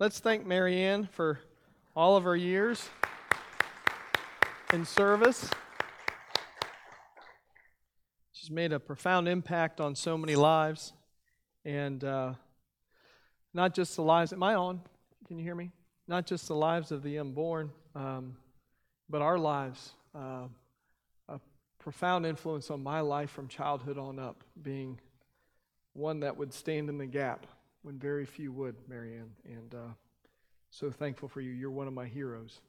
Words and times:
Let's 0.00 0.18
thank 0.18 0.46
Marianne 0.46 1.10
for 1.12 1.40
all 1.94 2.16
of 2.16 2.24
her 2.24 2.34
years 2.34 2.88
in 4.72 4.86
service. 4.86 5.50
She's 8.32 8.50
made 8.50 8.72
a 8.72 8.80
profound 8.80 9.28
impact 9.28 9.78
on 9.78 9.94
so 9.94 10.16
many 10.16 10.36
lives, 10.36 10.94
and 11.66 12.02
uh, 12.02 12.32
not 13.52 13.74
just 13.74 13.94
the 13.94 14.02
lives. 14.02 14.32
Am 14.32 14.42
I 14.42 14.54
on? 14.54 14.80
Can 15.28 15.36
you 15.36 15.44
hear 15.44 15.54
me? 15.54 15.70
Not 16.08 16.24
just 16.24 16.48
the 16.48 16.54
lives 16.54 16.92
of 16.92 17.02
the 17.02 17.18
unborn, 17.18 17.70
um, 17.94 18.38
but 19.10 19.20
our 19.20 19.36
lives. 19.36 19.92
Uh, 20.14 20.46
a 21.28 21.38
profound 21.78 22.24
influence 22.24 22.70
on 22.70 22.82
my 22.82 23.00
life 23.00 23.28
from 23.28 23.48
childhood 23.48 23.98
on 23.98 24.18
up, 24.18 24.44
being 24.62 24.98
one 25.92 26.20
that 26.20 26.38
would 26.38 26.54
stand 26.54 26.88
in 26.88 26.96
the 26.96 27.04
gap 27.04 27.46
when 27.82 27.98
very 27.98 28.26
few 28.26 28.52
would, 28.52 28.76
Marianne. 28.88 29.32
And 29.44 29.74
uh, 29.74 29.92
so 30.70 30.90
thankful 30.90 31.28
for 31.28 31.40
you. 31.40 31.50
You're 31.50 31.70
one 31.70 31.86
of 31.88 31.94
my 31.94 32.06
heroes. 32.06 32.60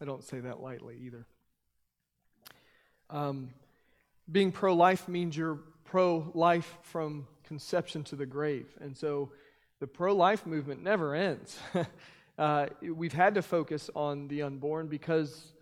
I 0.00 0.04
don't 0.04 0.24
say 0.24 0.40
that 0.40 0.60
lightly 0.60 0.96
either. 1.04 1.26
Um, 3.10 3.50
being 4.30 4.52
pro 4.52 4.74
life 4.74 5.08
means 5.08 5.36
you're 5.36 5.58
pro 5.84 6.30
life 6.34 6.78
from 6.82 7.26
conception 7.44 8.04
to 8.04 8.16
the 8.16 8.26
grave. 8.26 8.66
And 8.80 8.96
so 8.96 9.32
the 9.80 9.86
pro 9.86 10.14
life 10.14 10.46
movement 10.46 10.82
never 10.82 11.14
ends. 11.14 11.58
uh, 12.38 12.66
we've 12.80 13.12
had 13.12 13.34
to 13.34 13.42
focus 13.42 13.90
on 13.94 14.28
the 14.28 14.42
unborn 14.42 14.86
because 14.86 15.52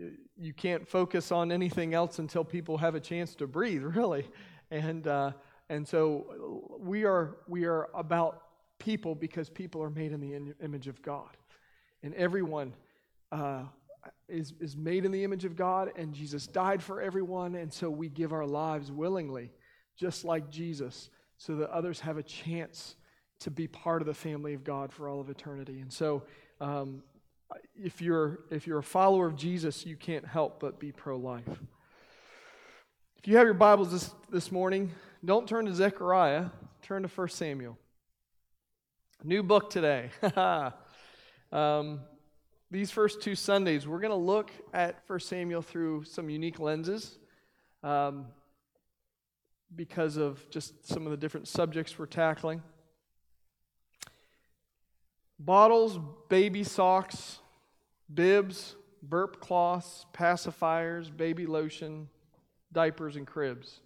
uh, 0.00 0.06
you 0.36 0.52
can't 0.52 0.86
focus 0.88 1.32
on 1.32 1.52
anything 1.52 1.92
else 1.92 2.18
until 2.18 2.44
people 2.44 2.78
have 2.78 2.94
a 2.94 3.00
chance 3.00 3.34
to 3.36 3.46
breathe, 3.46 3.82
really. 3.96 4.26
And, 4.70 5.06
uh, 5.06 5.32
and 5.74 5.88
so 5.88 6.78
we 6.78 7.04
are, 7.04 7.38
we 7.48 7.64
are 7.64 7.88
about 7.94 8.42
people 8.78 9.16
because 9.16 9.50
people 9.50 9.82
are 9.82 9.90
made 9.90 10.12
in 10.12 10.20
the 10.20 10.54
image 10.64 10.86
of 10.86 11.02
God. 11.02 11.36
And 12.04 12.14
everyone 12.14 12.74
uh, 13.32 13.62
is, 14.28 14.52
is 14.60 14.76
made 14.76 15.04
in 15.04 15.10
the 15.10 15.24
image 15.24 15.44
of 15.44 15.56
God, 15.56 15.90
and 15.96 16.14
Jesus 16.14 16.46
died 16.46 16.80
for 16.80 17.02
everyone. 17.02 17.56
And 17.56 17.72
so 17.72 17.90
we 17.90 18.08
give 18.08 18.32
our 18.32 18.46
lives 18.46 18.92
willingly, 18.92 19.50
just 19.96 20.24
like 20.24 20.48
Jesus, 20.48 21.10
so 21.38 21.56
that 21.56 21.70
others 21.70 21.98
have 21.98 22.18
a 22.18 22.22
chance 22.22 22.94
to 23.40 23.50
be 23.50 23.66
part 23.66 24.00
of 24.00 24.06
the 24.06 24.14
family 24.14 24.54
of 24.54 24.62
God 24.62 24.92
for 24.92 25.08
all 25.08 25.20
of 25.20 25.28
eternity. 25.28 25.80
And 25.80 25.92
so 25.92 26.22
um, 26.60 27.02
if, 27.74 28.00
you're, 28.00 28.44
if 28.52 28.68
you're 28.68 28.78
a 28.78 28.82
follower 28.82 29.26
of 29.26 29.34
Jesus, 29.34 29.84
you 29.84 29.96
can't 29.96 30.24
help 30.24 30.60
but 30.60 30.78
be 30.78 30.92
pro 30.92 31.16
life. 31.16 31.48
If 33.24 33.28
you 33.28 33.38
have 33.38 33.46
your 33.46 33.54
Bibles 33.54 33.90
this, 33.90 34.14
this 34.28 34.52
morning, 34.52 34.92
don't 35.24 35.48
turn 35.48 35.64
to 35.64 35.74
Zechariah, 35.74 36.50
turn 36.82 37.04
to 37.04 37.08
1 37.08 37.28
Samuel. 37.30 37.78
New 39.22 39.42
book 39.42 39.70
today. 39.70 40.10
um, 41.50 42.00
these 42.70 42.90
first 42.90 43.22
two 43.22 43.34
Sundays, 43.34 43.88
we're 43.88 44.00
going 44.00 44.10
to 44.10 44.14
look 44.14 44.50
at 44.74 45.04
1 45.06 45.20
Samuel 45.20 45.62
through 45.62 46.04
some 46.04 46.28
unique 46.28 46.60
lenses 46.60 47.16
um, 47.82 48.26
because 49.74 50.18
of 50.18 50.46
just 50.50 50.86
some 50.86 51.06
of 51.06 51.10
the 51.10 51.16
different 51.16 51.48
subjects 51.48 51.98
we're 51.98 52.04
tackling. 52.04 52.62
Bottles, 55.38 55.98
baby 56.28 56.62
socks, 56.62 57.38
bibs, 58.12 58.76
burp 59.02 59.40
cloths, 59.40 60.04
pacifiers, 60.12 61.08
baby 61.08 61.46
lotion, 61.46 62.10
diapers, 62.74 63.16
and 63.16 63.26
cribs. 63.26 63.80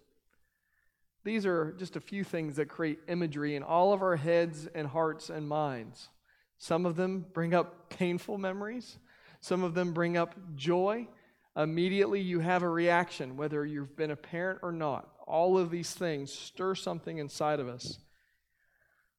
These 1.23 1.45
are 1.45 1.73
just 1.77 1.95
a 1.95 2.01
few 2.01 2.23
things 2.23 2.55
that 2.55 2.67
create 2.67 2.99
imagery 3.07 3.55
in 3.55 3.63
all 3.63 3.93
of 3.93 4.01
our 4.01 4.15
heads 4.15 4.67
and 4.73 4.87
hearts 4.87 5.29
and 5.29 5.47
minds. 5.47 6.09
Some 6.57 6.85
of 6.85 6.95
them 6.95 7.25
bring 7.33 7.53
up 7.53 7.89
painful 7.89 8.37
memories, 8.37 8.97
some 9.39 9.63
of 9.63 9.73
them 9.73 9.93
bring 9.93 10.17
up 10.17 10.35
joy. 10.55 11.07
Immediately, 11.55 12.21
you 12.21 12.39
have 12.39 12.63
a 12.63 12.69
reaction, 12.69 13.37
whether 13.37 13.65
you've 13.65 13.95
been 13.95 14.11
a 14.11 14.15
parent 14.15 14.59
or 14.61 14.71
not. 14.71 15.09
All 15.27 15.57
of 15.57 15.71
these 15.71 15.93
things 15.93 16.31
stir 16.31 16.75
something 16.75 17.17
inside 17.17 17.59
of 17.59 17.67
us. 17.67 17.99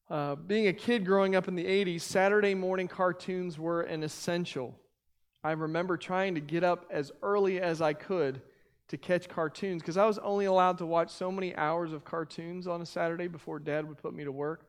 Uh, 0.09 0.35
being 0.35 0.67
a 0.67 0.73
kid 0.73 1.05
growing 1.05 1.35
up 1.35 1.47
in 1.47 1.55
the 1.55 1.65
80s, 1.65 2.01
Saturday 2.01 2.53
morning 2.53 2.87
cartoons 2.87 3.57
were 3.57 3.81
an 3.81 4.03
essential. 4.03 4.77
I 5.43 5.51
remember 5.51 5.97
trying 5.97 6.35
to 6.35 6.41
get 6.41 6.63
up 6.63 6.85
as 6.91 7.11
early 7.21 7.61
as 7.61 7.81
I 7.81 7.93
could 7.93 8.41
to 8.91 8.97
catch 8.97 9.29
cartoons 9.29 9.81
because 9.81 9.95
I 9.95 10.05
was 10.05 10.17
only 10.17 10.45
allowed 10.45 10.77
to 10.79 10.85
watch 10.85 11.11
so 11.11 11.31
many 11.31 11.55
hours 11.55 11.93
of 11.93 12.03
cartoons 12.03 12.67
on 12.67 12.81
a 12.81 12.85
Saturday 12.85 13.29
before 13.29 13.57
dad 13.57 13.87
would 13.87 13.97
put 13.97 14.13
me 14.13 14.25
to 14.25 14.33
work. 14.33 14.65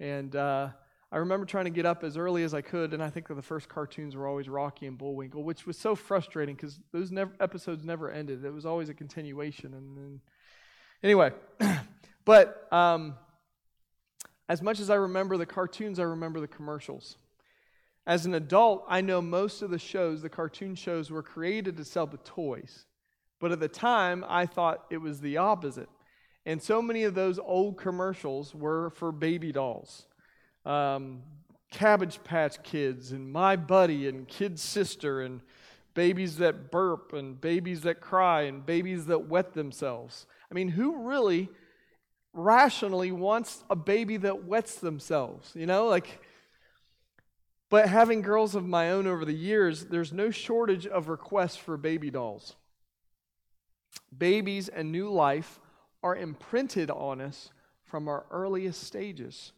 And 0.00 0.34
uh, 0.34 0.70
I 1.12 1.18
remember 1.18 1.46
trying 1.46 1.66
to 1.66 1.70
get 1.70 1.86
up 1.86 2.02
as 2.02 2.16
early 2.16 2.42
as 2.42 2.52
I 2.52 2.62
could, 2.62 2.92
and 2.92 3.00
I 3.00 3.10
think 3.10 3.28
that 3.28 3.34
the 3.34 3.42
first 3.42 3.68
cartoons 3.68 4.16
were 4.16 4.26
always 4.26 4.48
Rocky 4.48 4.88
and 4.88 4.98
Bullwinkle, 4.98 5.44
which 5.44 5.66
was 5.66 5.78
so 5.78 5.94
frustrating 5.94 6.56
because 6.56 6.80
those 6.90 7.12
never, 7.12 7.30
episodes 7.38 7.84
never 7.84 8.10
ended. 8.10 8.44
It 8.44 8.52
was 8.52 8.66
always 8.66 8.88
a 8.88 8.94
continuation. 8.94 9.72
And 9.72 9.96
then, 9.96 10.20
anyway, 11.04 11.30
but 12.24 12.66
um, 12.72 13.14
as 14.48 14.62
much 14.62 14.80
as 14.80 14.90
I 14.90 14.96
remember 14.96 15.36
the 15.36 15.46
cartoons, 15.46 16.00
I 16.00 16.04
remember 16.04 16.40
the 16.40 16.48
commercials. 16.48 17.18
As 18.04 18.26
an 18.26 18.34
adult, 18.34 18.84
I 18.88 19.00
know 19.00 19.22
most 19.22 19.62
of 19.62 19.70
the 19.70 19.78
shows, 19.78 20.22
the 20.22 20.28
cartoon 20.28 20.74
shows, 20.74 21.12
were 21.12 21.22
created 21.22 21.76
to 21.76 21.84
sell 21.84 22.08
the 22.08 22.16
toys. 22.16 22.86
But 23.40 23.52
at 23.52 23.60
the 23.60 23.68
time, 23.68 24.24
I 24.28 24.46
thought 24.46 24.84
it 24.90 24.98
was 24.98 25.20
the 25.20 25.36
opposite. 25.36 25.88
And 26.46 26.62
so 26.62 26.82
many 26.82 27.04
of 27.04 27.14
those 27.14 27.38
old 27.38 27.76
commercials 27.76 28.54
were 28.54 28.90
for 28.90 29.12
baby 29.12 29.52
dolls. 29.52 30.06
Um, 30.64 31.22
Cabbage 31.70 32.22
Patch 32.22 32.62
Kids 32.62 33.12
and 33.12 33.32
My 33.32 33.56
Buddy 33.56 34.06
and 34.08 34.28
Kid 34.28 34.58
Sister 34.60 35.22
and 35.22 35.40
babies 35.94 36.36
that 36.38 36.70
burp 36.70 37.12
and 37.12 37.40
babies 37.40 37.82
that 37.82 38.00
cry 38.00 38.42
and 38.42 38.64
babies 38.64 39.06
that 39.06 39.28
wet 39.28 39.54
themselves. 39.54 40.26
I 40.50 40.54
mean, 40.54 40.68
who 40.68 41.08
really 41.08 41.48
rationally 42.32 43.12
wants 43.12 43.64
a 43.70 43.76
baby 43.76 44.16
that 44.18 44.44
wets 44.44 44.76
themselves? 44.76 45.52
You 45.54 45.66
know, 45.66 45.86
like, 45.86 46.20
but 47.70 47.88
having 47.88 48.22
girls 48.22 48.54
of 48.54 48.66
my 48.66 48.90
own 48.90 49.06
over 49.06 49.24
the 49.24 49.32
years, 49.32 49.86
there's 49.86 50.12
no 50.12 50.30
shortage 50.30 50.86
of 50.86 51.08
requests 51.08 51.56
for 51.56 51.76
baby 51.76 52.10
dolls. 52.10 52.56
Babies 54.18 54.68
and 54.68 54.92
new 54.92 55.10
life 55.10 55.60
are 56.02 56.16
imprinted 56.16 56.90
on 56.90 57.20
us 57.20 57.50
from 57.84 58.08
our 58.08 58.26
earliest 58.30 58.82
stages. 58.82 59.52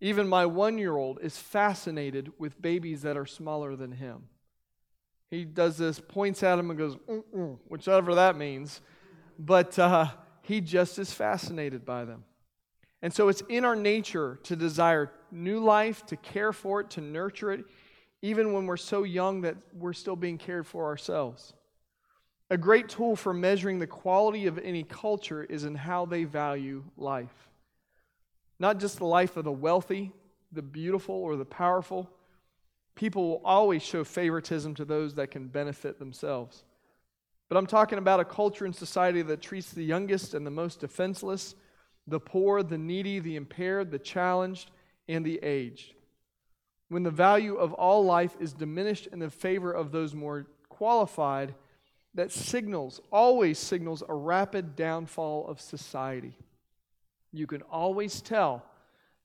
Even 0.00 0.28
my 0.28 0.46
one 0.46 0.78
year 0.78 0.96
old 0.96 1.18
is 1.22 1.36
fascinated 1.36 2.32
with 2.38 2.60
babies 2.60 3.02
that 3.02 3.16
are 3.16 3.26
smaller 3.26 3.74
than 3.74 3.92
him. 3.92 4.28
He 5.30 5.44
does 5.44 5.76
this, 5.76 6.00
points 6.00 6.42
at 6.42 6.58
him, 6.58 6.70
and 6.70 6.78
goes, 6.78 6.96
Mm-mm, 7.08 7.58
whichever 7.68 8.14
that 8.14 8.36
means. 8.36 8.80
But 9.38 9.78
uh, 9.78 10.08
he 10.42 10.60
just 10.60 10.98
is 10.98 11.12
fascinated 11.12 11.84
by 11.84 12.04
them. 12.04 12.24
And 13.02 13.12
so 13.12 13.28
it's 13.28 13.42
in 13.48 13.64
our 13.64 13.76
nature 13.76 14.40
to 14.44 14.56
desire 14.56 15.12
new 15.30 15.60
life, 15.60 16.04
to 16.06 16.16
care 16.16 16.52
for 16.52 16.80
it, 16.80 16.90
to 16.90 17.00
nurture 17.00 17.52
it, 17.52 17.64
even 18.22 18.52
when 18.52 18.66
we're 18.66 18.76
so 18.76 19.04
young 19.04 19.42
that 19.42 19.56
we're 19.72 19.92
still 19.92 20.16
being 20.16 20.38
cared 20.38 20.66
for 20.66 20.86
ourselves. 20.86 21.52
A 22.50 22.56
great 22.56 22.88
tool 22.88 23.14
for 23.14 23.34
measuring 23.34 23.78
the 23.78 23.86
quality 23.86 24.46
of 24.46 24.58
any 24.58 24.82
culture 24.82 25.44
is 25.44 25.64
in 25.64 25.74
how 25.74 26.06
they 26.06 26.24
value 26.24 26.84
life. 26.96 27.50
Not 28.58 28.80
just 28.80 28.98
the 28.98 29.06
life 29.06 29.36
of 29.36 29.44
the 29.44 29.52
wealthy, 29.52 30.12
the 30.52 30.62
beautiful, 30.62 31.14
or 31.14 31.36
the 31.36 31.44
powerful. 31.44 32.10
People 32.94 33.28
will 33.28 33.42
always 33.44 33.82
show 33.82 34.02
favoritism 34.02 34.74
to 34.76 34.84
those 34.84 35.14
that 35.14 35.30
can 35.30 35.46
benefit 35.46 35.98
themselves. 35.98 36.64
But 37.48 37.58
I'm 37.58 37.66
talking 37.66 37.98
about 37.98 38.20
a 38.20 38.24
culture 38.24 38.64
and 38.64 38.74
society 38.74 39.22
that 39.22 39.42
treats 39.42 39.70
the 39.70 39.84
youngest 39.84 40.34
and 40.34 40.46
the 40.46 40.50
most 40.50 40.80
defenseless, 40.80 41.54
the 42.06 42.20
poor, 42.20 42.62
the 42.62 42.78
needy, 42.78 43.18
the 43.18 43.36
impaired, 43.36 43.90
the 43.90 43.98
challenged, 43.98 44.70
and 45.06 45.24
the 45.24 45.38
aged. 45.42 45.94
When 46.88 47.02
the 47.02 47.10
value 47.10 47.56
of 47.56 47.74
all 47.74 48.04
life 48.04 48.36
is 48.40 48.54
diminished 48.54 49.08
in 49.12 49.18
the 49.18 49.30
favor 49.30 49.70
of 49.70 49.92
those 49.92 50.14
more 50.14 50.46
qualified, 50.68 51.54
that 52.18 52.32
signals, 52.32 53.00
always 53.12 53.60
signals, 53.60 54.02
a 54.08 54.12
rapid 54.12 54.74
downfall 54.74 55.46
of 55.46 55.60
society. 55.60 56.36
You 57.32 57.46
can 57.46 57.62
always 57.62 58.20
tell 58.20 58.64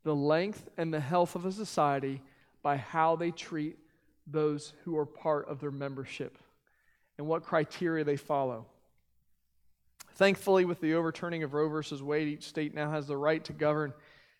the 0.03 0.13
length 0.13 0.69
and 0.77 0.93
the 0.93 0.99
health 0.99 1.33
of 1.33 1.43
a 1.47 1.51
society 1.51 2.21
by 2.61 2.77
how 2.77 3.15
they 3.15 3.31
treat 3.31 3.79
those 4.27 4.73
who 4.83 4.95
are 4.95 5.07
part 5.07 5.47
of 5.47 5.59
their 5.59 5.71
membership 5.71 6.37
and 7.17 7.25
what 7.25 7.41
criteria 7.41 8.03
they 8.03 8.15
follow. 8.15 8.67
Thankfully, 10.13 10.63
with 10.63 10.79
the 10.79 10.93
overturning 10.93 11.41
of 11.41 11.55
Roe 11.55 11.69
versus 11.69 12.03
Wade, 12.03 12.27
each 12.27 12.47
state 12.47 12.75
now 12.75 12.91
has 12.91 13.07
the 13.07 13.17
right 13.17 13.43
to 13.45 13.53
govern 13.53 13.91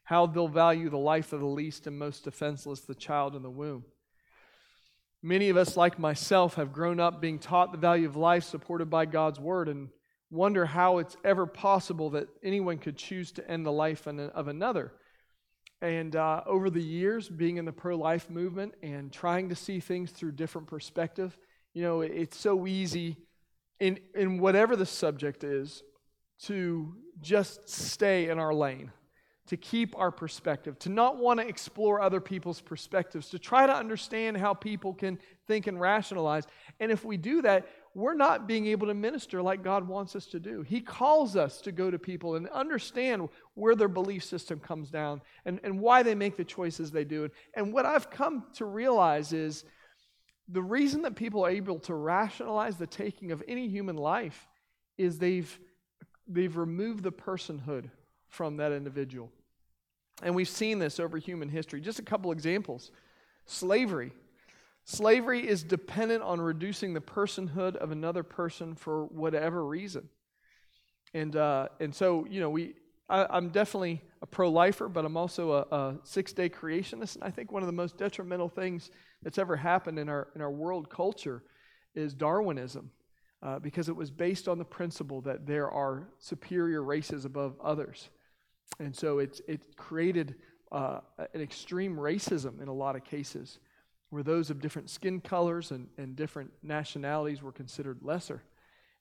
how 0.04 0.28
they'll 0.28 0.48
value 0.48 0.92
the 0.92 0.98
life 1.00 1.34
of 1.34 1.40
the 1.40 1.48
least 1.48 1.88
and 1.88 1.98
most 1.98 2.24
defenseless, 2.24 2.82
the 2.82 2.94
child 2.94 3.36
in 3.36 3.42
the 3.42 3.50
womb. 3.50 3.84
Many 5.26 5.48
of 5.48 5.56
us, 5.56 5.78
like 5.78 5.98
myself, 5.98 6.56
have 6.56 6.74
grown 6.74 7.00
up 7.00 7.22
being 7.22 7.40
taught 7.40 7.72
the 7.72 7.78
value 7.78 8.08
of 8.08 8.18
life 8.18 8.44
supported 8.44 8.90
by 8.90 9.06
God's 9.06 9.40
word 9.40 9.70
and 9.70 9.88
wonder 10.30 10.66
how 10.66 10.98
it's 10.98 11.16
ever 11.24 11.46
possible 11.46 12.10
that 12.10 12.28
anyone 12.44 12.78
could 12.78 12.98
choose 12.98 13.32
to 13.32 13.50
end 13.50 13.66
the 13.66 13.72
life 13.72 14.06
of 14.06 14.48
another. 14.50 14.92
And 15.82 16.16
uh, 16.16 16.42
over 16.46 16.70
the 16.70 16.82
years, 16.82 17.30
being 17.30 17.56
in 17.56 17.64
the 17.64 17.72
pro 17.72 17.96
life 17.96 18.30
movement 18.30 18.74
and 18.84 19.14
trying 19.14 19.48
to 19.48 19.56
see 19.56 19.80
things 19.80 20.12
through 20.12 20.34
different 20.34 20.68
perspective, 20.68 21.38
you 21.74 21.84
know, 21.84 22.02
it's 22.02 22.38
so 22.38 22.68
easy 22.68 23.16
in, 23.80 24.00
in 24.14 24.40
whatever 24.40 24.76
the 24.76 24.86
subject 24.86 25.46
is 25.46 25.84
to 26.44 26.96
just 27.22 27.70
stay 27.70 28.30
in 28.30 28.40
our 28.40 28.54
lane, 28.54 28.92
to 29.48 29.58
keep 29.58 29.98
our 29.98 30.12
perspective, 30.12 30.80
to 30.80 30.90
not 30.90 31.18
want 31.18 31.40
to 31.40 31.48
explore 31.48 32.02
other 32.02 32.22
people's 32.22 32.62
perspectives, 32.62 33.30
to 33.30 33.40
try 33.40 33.68
to 33.68 33.76
understand 33.76 34.38
how 34.38 34.54
people 34.54 34.94
can 34.94 35.20
think 35.48 35.68
and 35.68 35.80
rationalize. 35.80 36.46
And 36.80 36.92
if 36.92 37.04
we 37.04 37.18
do 37.18 37.42
that, 37.42 37.68
we're 37.94 38.16
not 38.16 38.48
being 38.48 38.68
able 38.68 38.88
to 38.88 38.94
minister 38.94 39.42
like 39.42 39.62
God 39.62 39.88
wants 39.88 40.16
us 40.16 40.26
to 40.28 40.40
do. 40.40 40.62
He 40.62 40.80
calls 40.80 41.36
us 41.36 41.60
to 41.62 41.72
go 41.72 41.92
to 41.92 42.00
people 42.00 42.36
and 42.36 42.48
understand 42.50 43.28
where 43.54 43.76
their 43.76 43.90
belief 43.90 44.24
system 44.24 44.60
comes 44.60 44.90
down 44.90 45.22
and, 45.46 45.60
and 45.64 45.80
why 45.80 46.04
they 46.04 46.16
make 46.16 46.38
the 46.38 46.46
choices 46.46 46.90
they 46.90 47.04
do. 47.04 47.30
And 47.54 47.74
what 47.74 47.86
I've 47.86 48.10
come 48.10 48.46
to 48.56 48.66
realize 48.66 49.34
is 49.34 49.66
the 50.48 50.64
reason 50.64 51.02
that 51.02 51.16
people 51.16 51.46
are 51.46 51.50
able 51.50 51.80
to 51.80 51.94
rationalize 51.94 52.78
the 52.78 52.88
taking 52.88 53.32
of 53.32 53.44
any 53.48 53.68
human 53.68 53.98
life 53.98 54.48
is 54.98 55.20
they've, 55.20 55.60
they've 56.28 56.56
removed 56.56 57.04
the 57.04 57.12
personhood 57.12 57.90
from 58.34 58.58
that 58.58 58.72
individual. 58.72 59.30
And 60.24 60.34
we've 60.34 60.50
seen 60.50 60.80
this 60.80 61.00
over 61.00 61.20
human 61.20 61.50
history. 61.50 61.82
Just 61.82 62.00
a 62.00 62.04
couple 62.04 62.32
examples 62.32 62.92
slavery. 63.46 64.12
Slavery 64.86 65.48
is 65.48 65.64
dependent 65.64 66.24
on 66.24 66.42
reducing 66.42 66.94
the 66.94 67.00
personhood 67.00 67.76
of 67.76 67.92
another 67.92 68.24
person 68.24 68.76
for 68.76 69.06
whatever 69.06 69.66
reason. 69.66 70.10
And, 71.14 71.36
uh, 71.36 71.70
and 71.80 71.94
so, 71.94 72.26
you 72.26 72.40
know, 72.40 72.50
we, 72.50 72.74
I, 73.08 73.38
am 73.38 73.50
definitely 73.50 74.02
a 74.22 74.26
pro 74.26 74.50
lifer, 74.50 74.90
but 74.90 75.06
I'm 75.06 75.16
also 75.16 75.52
a, 75.52 75.76
a 75.76 75.96
six 76.04 76.34
day 76.34 76.50
creationist. 76.50 77.16
And 77.16 77.24
I 77.24 77.30
think 77.30 77.52
one 77.52 77.62
of 77.62 77.68
the 77.68 77.74
most 77.74 77.98
detrimental 77.98 78.50
things 78.50 78.90
that's 79.22 79.38
ever 79.38 79.56
happened 79.56 80.00
in 80.00 80.10
our, 80.10 80.30
in 80.36 80.42
our 80.42 80.52
world 80.52 80.90
culture 80.90 81.44
is 81.94 82.14
Darwinism, 82.14 82.90
uh, 83.44 83.60
because 83.60 83.90
it 83.90 83.96
was 83.96 84.10
based 84.10 84.48
on 84.48 84.58
the 84.58 84.66
principle 84.66 85.22
that 85.22 85.46
there 85.46 85.70
are 85.70 86.10
superior 86.18 86.82
races 86.84 87.26
above 87.26 87.56
others. 87.64 88.10
And 88.80 88.96
so 88.96 89.20
it's, 89.20 89.42
it 89.48 89.76
created 89.78 90.36
uh, 90.72 91.00
an 91.34 91.42
extreme 91.42 91.96
racism 91.96 92.62
in 92.62 92.68
a 92.68 92.74
lot 92.74 92.96
of 92.96 93.04
cases 93.04 93.60
where 94.10 94.24
those 94.24 94.50
of 94.50 94.62
different 94.62 94.90
skin 94.90 95.20
colors 95.20 95.72
and, 95.72 95.88
and 95.98 96.16
different 96.16 96.52
nationalities 96.62 97.42
were 97.42 97.52
considered 97.52 98.00
lesser. 98.02 98.44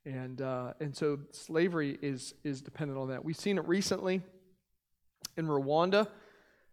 And, 0.04 0.40
uh, 0.40 0.72
and 0.80 0.96
so 0.96 1.18
slavery 1.30 1.98
is, 2.02 2.34
is 2.44 2.60
dependent 2.60 2.98
on 2.98 3.08
that. 3.08 3.24
We've 3.24 3.36
seen 3.36 3.58
it 3.58 3.66
recently 3.68 4.22
in 5.36 5.46
Rwanda, 5.46 6.08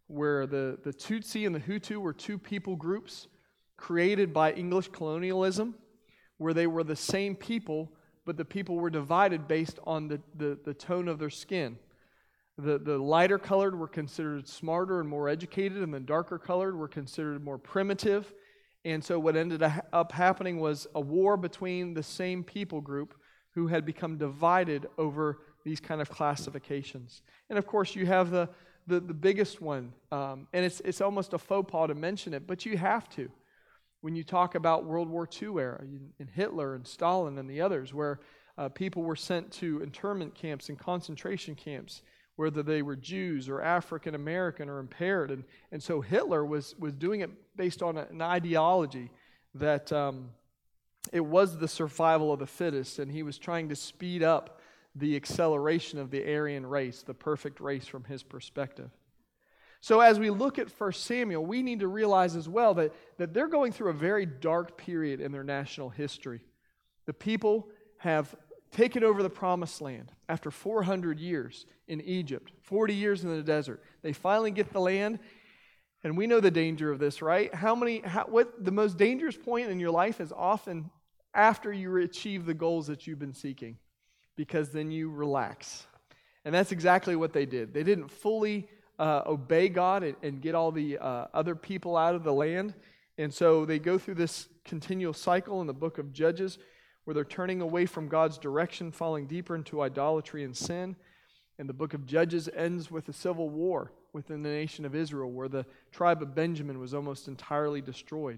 where 0.08 0.48
the, 0.48 0.80
the 0.84 0.92
Tutsi 0.92 1.46
and 1.46 1.54
the 1.54 1.60
Hutu 1.60 1.98
were 1.98 2.14
two 2.14 2.38
people 2.38 2.76
groups 2.76 3.28
created 3.78 4.34
by 4.34 4.52
English 4.54 4.90
colonialism, 4.90 5.76
where 6.38 6.54
they 6.54 6.68
were 6.68 6.84
the 6.84 6.96
same 6.96 7.36
people, 7.36 7.92
but 8.26 8.36
the 8.36 8.46
people 8.46 8.76
were 8.76 8.90
divided 8.90 9.48
based 9.48 9.80
on 9.86 10.08
the, 10.08 10.20
the, 10.36 10.58
the 10.66 10.74
tone 10.74 11.08
of 11.08 11.20
their 11.20 11.30
skin. 11.30 11.78
The, 12.60 12.78
the 12.78 12.98
lighter 12.98 13.38
colored 13.38 13.78
were 13.78 13.88
considered 13.88 14.48
smarter 14.48 15.00
and 15.00 15.08
more 15.08 15.30
educated, 15.30 15.82
and 15.82 15.94
the 15.94 16.00
darker 16.00 16.38
colored 16.38 16.76
were 16.76 16.90
considered 16.90 17.44
more 17.44 17.58
primitive. 17.58 18.34
And 18.84 19.04
so, 19.04 19.18
what 19.18 19.38
ended 19.38 19.64
up 19.94 20.12
happening 20.12 20.60
was 20.60 20.86
a 20.94 21.00
war 21.00 21.38
between 21.38 21.94
the 21.94 22.04
same 22.04 22.44
people 22.44 22.82
group 22.82 23.14
who 23.56 23.68
had 23.68 23.86
become 23.86 24.18
divided 24.18 24.88
over 24.98 25.40
these 25.64 25.80
kind 25.80 26.02
of 26.02 26.10
classifications. 26.10 27.22
And 27.50 27.58
of 27.58 27.66
course, 27.66 27.96
you 27.96 28.06
have 28.06 28.30
the, 28.30 28.50
the, 28.88 29.00
the 29.00 29.14
biggest 29.14 29.62
one, 29.62 29.94
um, 30.12 30.48
and 30.52 30.66
it's, 30.66 30.82
it's 30.82 31.02
almost 31.02 31.34
a 31.34 31.38
faux 31.38 31.70
pas 31.72 31.88
to 31.88 31.96
mention 31.96 32.34
it, 32.34 32.46
but 32.46 32.66
you 32.66 32.78
have 32.78 33.10
to. 33.12 33.32
When 34.02 34.16
you 34.16 34.24
talk 34.24 34.56
about 34.56 34.86
World 34.86 35.10
War 35.10 35.28
II 35.42 35.60
era, 35.60 35.82
and 36.20 36.30
Hitler 36.30 36.76
and 36.76 36.86
Stalin 36.86 37.38
and 37.38 37.50
the 37.50 37.62
others, 37.62 37.94
where 37.94 38.20
uh, 38.58 38.70
people 38.70 39.04
were 39.04 39.16
sent 39.16 39.52
to 39.54 39.82
internment 39.82 40.36
camps 40.36 40.68
and 40.70 40.78
concentration 40.78 41.56
camps 41.56 42.02
whether 42.40 42.64
they 42.64 42.82
were 42.82 42.96
Jews 42.96 43.50
or 43.50 43.62
African 43.62 44.16
American 44.16 44.70
or 44.70 44.80
impaired. 44.80 45.30
And, 45.30 45.44
and 45.74 45.84
so 45.84 46.00
Hitler 46.00 46.46
was, 46.46 46.74
was 46.80 46.94
doing 46.94 47.20
it 47.20 47.30
based 47.58 47.84
on 47.84 47.98
an 47.98 48.22
ideology 48.22 49.12
that 49.56 49.92
um, 49.92 50.30
it 51.12 51.20
was 51.20 51.58
the 51.58 51.68
survival 51.68 52.32
of 52.32 52.40
the 52.40 52.48
fittest, 52.48 52.98
and 52.98 53.12
he 53.12 53.24
was 53.24 53.38
trying 53.38 53.68
to 53.68 53.76
speed 53.76 54.24
up 54.24 54.62
the 54.96 55.18
acceleration 55.18 56.00
of 56.00 56.12
the 56.12 56.34
Aryan 56.34 56.66
race, 56.66 57.04
the 57.04 57.14
perfect 57.14 57.60
race 57.60 57.86
from 57.86 58.06
his 58.06 58.24
perspective. 58.24 58.90
So, 59.82 60.00
as 60.00 60.18
we 60.18 60.30
look 60.30 60.60
at 60.60 60.70
1 60.70 60.94
Samuel, 60.94 61.46
we 61.46 61.62
need 61.62 61.82
to 61.82 61.90
realize 61.90 62.38
as 62.38 62.48
well 62.48 62.74
that, 62.76 62.94
that 63.18 63.34
they're 63.34 63.48
going 63.48 63.74
through 63.74 63.90
a 63.90 63.94
very 63.94 64.26
dark 64.26 64.78
period 64.78 65.20
in 65.20 65.34
their 65.34 65.44
national 65.44 65.90
history. 65.90 66.40
The 67.06 67.14
people 67.14 67.68
have 67.98 68.34
taken 68.72 69.04
over 69.04 69.24
the 69.24 69.30
promised 69.30 69.82
land 69.82 70.12
after 70.28 70.52
400 70.52 71.20
years 71.20 71.66
in 71.88 72.02
Egypt, 72.02 72.52
40 72.62 72.94
years 72.94 73.24
in 73.24 73.36
the 73.36 73.44
desert. 73.44 73.84
They 74.02 74.14
finally 74.14 74.52
get 74.52 74.72
the 74.72 74.80
land, 74.80 75.20
and 76.04 76.18
we 76.18 76.28
know 76.28 76.40
the 76.40 76.52
danger 76.52 76.92
of 76.92 77.00
this, 77.00 77.22
right? 77.22 77.54
How 77.54 77.76
many, 77.76 78.00
how, 78.00 78.26
what 78.26 78.64
the 78.64 78.72
most 78.72 78.98
dangerous 78.98 79.36
point 79.36 79.70
in 79.70 79.80
your 79.80 79.92
life 79.92 80.22
is 80.22 80.32
often 80.32 80.90
after 81.34 81.72
you 81.72 81.98
achieve 81.98 82.46
the 82.46 82.54
goals 82.54 82.88
that 82.88 83.08
you've 83.08 83.20
been 83.20 83.34
seeking, 83.34 83.78
because 84.36 84.70
then 84.70 84.92
you 84.92 85.10
relax. 85.10 85.86
And 86.46 86.56
that's 86.56 86.72
exactly 86.72 87.16
what 87.16 87.34
they 87.34 87.46
did. 87.46 87.74
They 87.74 87.84
didn't 87.84 88.10
fully 88.10 88.68
uh, 88.98 89.22
obey 89.26 89.70
God 89.70 90.04
and, 90.04 90.16
and, 90.22 90.42
get 90.42 90.56
all 90.56 90.72
the 90.72 90.98
uh, 90.98 91.28
other 91.34 91.56
people 91.56 91.96
out 91.96 92.16
of 92.16 92.24
the 92.24 92.34
land. 92.34 92.74
And 93.18 93.34
so 93.34 93.66
they 93.66 93.80
go 93.80 93.98
through 93.98 94.16
this 94.16 94.50
continual 94.66 95.14
cycle 95.14 95.62
in 95.62 95.68
the 95.68 95.74
book 95.74 95.98
of 96.00 96.12
Judges 96.12 96.58
where 97.10 97.16
they're 97.16 97.26
turning 97.26 97.60
away 97.60 97.88
from 97.88 98.08
God's 98.08 98.38
direction, 98.38 98.92
falling 98.92 99.26
deeper 99.26 99.56
into 99.56 99.82
idolatry 99.82 100.44
and 100.44 100.56
sin. 100.56 100.96
And 101.58 101.68
the 101.68 101.74
book 101.74 101.96
of 101.96 102.06
Judges 102.06 102.48
ends 102.56 102.92
with 102.92 103.10
a 103.10 103.14
civil 103.14 103.50
war 103.50 103.92
within 104.14 104.44
the 104.44 104.50
nation 104.50 104.86
of 104.86 104.94
Israel, 104.94 105.32
where 105.32 105.48
the 105.48 105.66
tribe 105.92 106.22
of 106.22 106.36
Benjamin 106.36 106.78
was 106.78 106.94
almost 106.94 107.28
entirely 107.28 107.82
destroyed. 107.82 108.38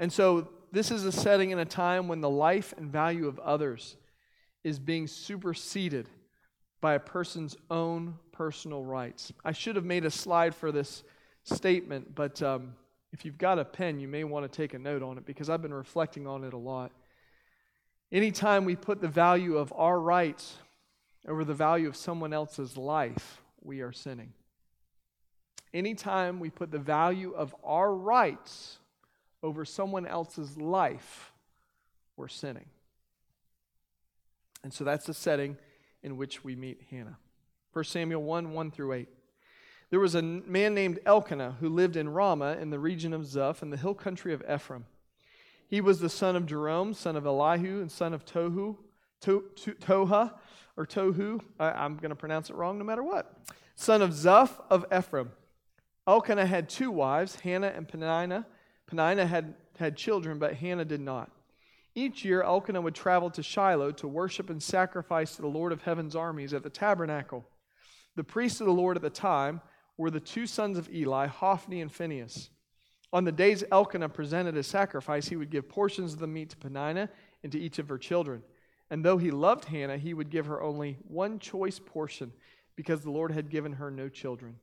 And 0.00 0.12
so, 0.12 0.48
this 0.72 0.90
is 0.90 1.04
a 1.04 1.12
setting 1.12 1.52
in 1.52 1.60
a 1.60 1.64
time 1.64 2.08
when 2.08 2.20
the 2.20 2.28
life 2.28 2.74
and 2.76 2.90
value 2.90 3.28
of 3.28 3.38
others 3.38 3.94
is 4.64 4.80
being 4.80 5.06
superseded 5.06 6.08
by 6.80 6.94
a 6.94 6.98
person's 6.98 7.56
own 7.70 8.18
personal 8.32 8.82
rights. 8.82 9.32
I 9.44 9.52
should 9.52 9.76
have 9.76 9.84
made 9.84 10.04
a 10.04 10.10
slide 10.10 10.56
for 10.56 10.72
this 10.72 11.04
statement, 11.44 12.16
but 12.16 12.42
um, 12.42 12.74
if 13.12 13.24
you've 13.24 13.38
got 13.38 13.60
a 13.60 13.64
pen, 13.64 14.00
you 14.00 14.08
may 14.08 14.24
want 14.24 14.50
to 14.50 14.56
take 14.56 14.74
a 14.74 14.78
note 14.80 15.04
on 15.04 15.18
it 15.18 15.24
because 15.24 15.48
I've 15.48 15.62
been 15.62 15.72
reflecting 15.72 16.26
on 16.26 16.42
it 16.42 16.52
a 16.52 16.58
lot. 16.58 16.90
Anytime 18.12 18.66
we 18.66 18.76
put 18.76 19.00
the 19.00 19.08
value 19.08 19.56
of 19.56 19.72
our 19.74 19.98
rights 19.98 20.58
over 21.26 21.44
the 21.44 21.54
value 21.54 21.88
of 21.88 21.96
someone 21.96 22.34
else's 22.34 22.76
life, 22.76 23.40
we 23.62 23.80
are 23.80 23.92
sinning. 23.92 24.34
Anytime 25.72 26.38
we 26.38 26.50
put 26.50 26.70
the 26.70 26.78
value 26.78 27.32
of 27.32 27.54
our 27.64 27.94
rights 27.94 28.78
over 29.42 29.64
someone 29.64 30.06
else's 30.06 30.58
life, 30.58 31.32
we're 32.16 32.28
sinning. 32.28 32.66
And 34.62 34.74
so 34.74 34.84
that's 34.84 35.06
the 35.06 35.14
setting 35.14 35.56
in 36.02 36.18
which 36.18 36.44
we 36.44 36.54
meet 36.54 36.82
Hannah. 36.90 37.16
1 37.72 37.84
Samuel 37.86 38.22
1 38.22 38.52
1 38.52 38.70
through 38.70 38.92
8. 38.92 39.08
There 39.88 40.00
was 40.00 40.14
a 40.14 40.22
man 40.22 40.74
named 40.74 41.00
Elkanah 41.06 41.56
who 41.60 41.70
lived 41.70 41.96
in 41.96 42.10
Ramah 42.10 42.58
in 42.60 42.68
the 42.68 42.78
region 42.78 43.14
of 43.14 43.22
Zuph 43.22 43.62
in 43.62 43.70
the 43.70 43.76
hill 43.78 43.94
country 43.94 44.34
of 44.34 44.42
Ephraim. 44.52 44.84
He 45.72 45.80
was 45.80 46.00
the 46.00 46.10
son 46.10 46.36
of 46.36 46.44
Jeroham, 46.44 46.94
son 46.94 47.16
of 47.16 47.24
Elihu, 47.24 47.80
and 47.80 47.90
son 47.90 48.12
of 48.12 48.26
Tohu, 48.26 48.76
to, 49.22 49.44
to, 49.56 49.72
Toha, 49.72 50.34
or 50.76 50.84
Tohu. 50.84 51.40
I, 51.58 51.86
am 51.86 51.96
going 51.96 52.10
to 52.10 52.14
pronounce 52.14 52.50
it 52.50 52.56
wrong 52.56 52.76
no 52.76 52.84
matter 52.84 53.02
what. 53.02 53.34
Son 53.74 54.02
of 54.02 54.10
Zuph 54.10 54.50
of 54.68 54.84
Ephraim. 54.94 55.30
Elkanah 56.06 56.44
had 56.44 56.68
two 56.68 56.90
wives, 56.90 57.40
Hannah 57.40 57.72
and 57.74 57.88
Peninnah. 57.88 58.46
Peninnah 58.86 59.24
had, 59.24 59.54
had 59.78 59.96
children, 59.96 60.38
but 60.38 60.56
Hannah 60.56 60.84
did 60.84 61.00
not. 61.00 61.30
Each 61.94 62.22
year, 62.22 62.42
Elkanah 62.42 62.82
would 62.82 62.94
travel 62.94 63.30
to 63.30 63.42
Shiloh 63.42 63.92
to 63.92 64.06
worship 64.06 64.50
and 64.50 64.62
sacrifice 64.62 65.36
to 65.36 65.40
the 65.40 65.48
Lord 65.48 65.72
of 65.72 65.80
heaven's 65.80 66.14
armies 66.14 66.52
at 66.52 66.64
the 66.64 66.68
tabernacle. 66.68 67.46
The 68.14 68.24
priests 68.24 68.60
of 68.60 68.66
the 68.66 68.74
Lord 68.74 68.96
at 68.96 69.02
the 69.02 69.08
time 69.08 69.62
were 69.96 70.10
the 70.10 70.20
two 70.20 70.46
sons 70.46 70.76
of 70.76 70.92
Eli, 70.92 71.28
Hophni 71.28 71.80
and 71.80 71.90
Phinehas. 71.90 72.50
On 73.12 73.24
the 73.24 73.32
days 73.32 73.62
Elkanah 73.70 74.08
presented 74.08 74.56
a 74.56 74.62
sacrifice, 74.62 75.28
he 75.28 75.36
would 75.36 75.50
give 75.50 75.68
portions 75.68 76.14
of 76.14 76.18
the 76.18 76.26
meat 76.26 76.50
to 76.50 76.56
Peninnah 76.56 77.10
and 77.42 77.52
to 77.52 77.58
each 77.58 77.78
of 77.78 77.88
her 77.88 77.98
children. 77.98 78.42
And 78.90 79.04
though 79.04 79.18
he 79.18 79.30
loved 79.30 79.66
Hannah, 79.66 79.98
he 79.98 80.14
would 80.14 80.30
give 80.30 80.46
her 80.46 80.62
only 80.62 80.98
one 81.08 81.38
choice 81.38 81.78
portion 81.78 82.32
because 82.76 83.02
the 83.02 83.10
Lord 83.10 83.32
had 83.32 83.50
given 83.50 83.74
her 83.74 83.90
no 83.90 84.08
children. 84.08 84.56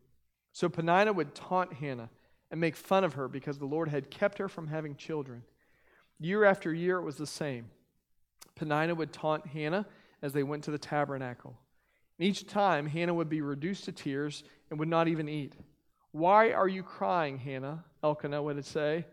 So 0.52 0.68
Peninnah 0.68 1.14
would 1.14 1.36
taunt 1.36 1.74
Hannah 1.74 2.10
and 2.52 2.60
make 2.60 2.76
fun 2.76 3.04
of 3.04 3.14
her 3.14 3.28
because 3.28 3.60
the 3.60 3.66
Lord 3.66 3.90
had 3.90 4.10
kept 4.10 4.40
her 4.40 4.50
from 4.50 4.68
having 4.68 4.96
children. 4.96 5.44
Year 6.20 6.44
after 6.44 6.74
year, 6.74 6.98
it 6.98 7.04
was 7.04 7.18
the 7.18 7.28
same. 7.28 7.70
Peninnah 8.56 8.96
would 8.96 9.14
taunt 9.14 9.48
Hannah 9.48 9.86
as 10.22 10.34
they 10.34 10.44
went 10.44 10.64
to 10.64 10.72
the 10.72 10.78
tabernacle. 10.78 11.56
And 12.18 12.28
each 12.28 12.48
time, 12.48 12.88
Hannah 12.88 13.14
would 13.14 13.30
be 13.30 13.42
reduced 13.42 13.86
to 13.86 13.92
tears 13.92 14.44
and 14.70 14.80
would 14.80 14.90
not 14.90 15.08
even 15.08 15.30
eat. 15.30 15.54
Why 16.12 16.52
are 16.52 16.68
you 16.68 16.84
crying, 16.84 17.38
Hannah? 17.38 17.84
Elkanah 18.04 18.42
would 18.42 18.64
say, 18.66 19.06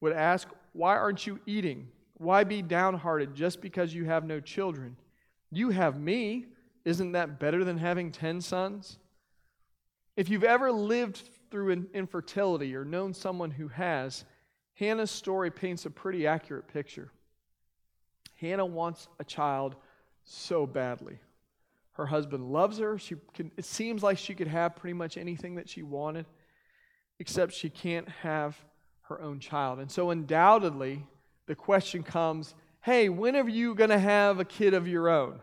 would 0.00 0.12
ask, 0.12 0.48
Why 0.72 0.96
aren't 0.96 1.26
you 1.26 1.40
eating? 1.46 1.88
Why 2.14 2.44
be 2.44 2.62
downhearted 2.62 3.34
just 3.34 3.60
because 3.60 3.94
you 3.94 4.04
have 4.04 4.24
no 4.24 4.40
children? 4.40 4.96
You 5.50 5.70
have 5.70 5.98
me. 5.98 6.46
Isn't 6.84 7.12
that 7.12 7.40
better 7.40 7.64
than 7.64 7.78
having 7.78 8.12
ten 8.12 8.40
sons? 8.40 8.98
If 10.16 10.28
you've 10.28 10.44
ever 10.44 10.70
lived 10.70 11.30
through 11.50 11.88
infertility 11.94 12.74
or 12.74 12.84
known 12.84 13.14
someone 13.14 13.50
who 13.50 13.68
has, 13.68 14.24
Hannah's 14.74 15.10
story 15.10 15.50
paints 15.50 15.86
a 15.86 15.90
pretty 15.90 16.26
accurate 16.26 16.68
picture. 16.68 17.10
Hannah 18.36 18.66
wants 18.66 19.08
a 19.18 19.24
child 19.24 19.76
so 20.24 20.66
badly. 20.66 21.18
Her 21.92 22.06
husband 22.06 22.52
loves 22.52 22.78
her. 22.78 22.98
She 22.98 23.16
can, 23.34 23.50
it 23.56 23.64
seems 23.64 24.02
like 24.02 24.18
she 24.18 24.34
could 24.34 24.46
have 24.46 24.76
pretty 24.76 24.94
much 24.94 25.16
anything 25.16 25.56
that 25.56 25.68
she 25.68 25.82
wanted, 25.82 26.26
except 27.18 27.52
she 27.52 27.68
can't 27.68 28.08
have 28.08 28.56
her 29.02 29.20
own 29.20 29.40
child. 29.40 29.80
And 29.80 29.90
so, 29.90 30.10
undoubtedly, 30.10 31.04
the 31.46 31.54
question 31.54 32.02
comes 32.02 32.54
hey, 32.82 33.10
when 33.10 33.36
are 33.36 33.46
you 33.46 33.74
going 33.74 33.90
to 33.90 33.98
have 33.98 34.40
a 34.40 34.44
kid 34.44 34.72
of 34.72 34.88
your 34.88 35.10
own? 35.10 35.38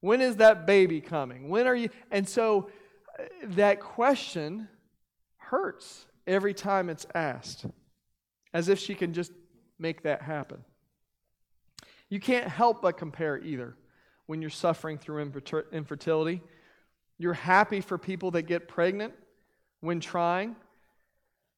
When 0.00 0.20
is 0.20 0.36
that 0.36 0.66
baby 0.66 1.00
coming? 1.00 1.48
When 1.48 1.68
are 1.68 1.76
you? 1.76 1.90
And 2.10 2.28
so, 2.28 2.70
uh, 3.16 3.22
that 3.50 3.78
question 3.78 4.68
hurts 5.36 6.06
every 6.26 6.54
time 6.54 6.88
it's 6.88 7.06
asked, 7.14 7.66
as 8.52 8.68
if 8.68 8.80
she 8.80 8.94
can 8.96 9.12
just 9.12 9.30
make 9.78 10.02
that 10.02 10.22
happen. 10.22 10.64
You 12.08 12.18
can't 12.18 12.48
help 12.48 12.82
but 12.82 12.96
compare 12.96 13.38
either 13.38 13.76
when 14.26 14.40
you're 14.40 14.50
suffering 14.50 14.98
through 14.98 15.32
infertility. 15.72 16.42
You're 17.18 17.34
happy 17.34 17.80
for 17.80 17.98
people 17.98 18.32
that 18.32 18.42
get 18.42 18.68
pregnant 18.68 19.14
when 19.80 20.00
trying, 20.00 20.56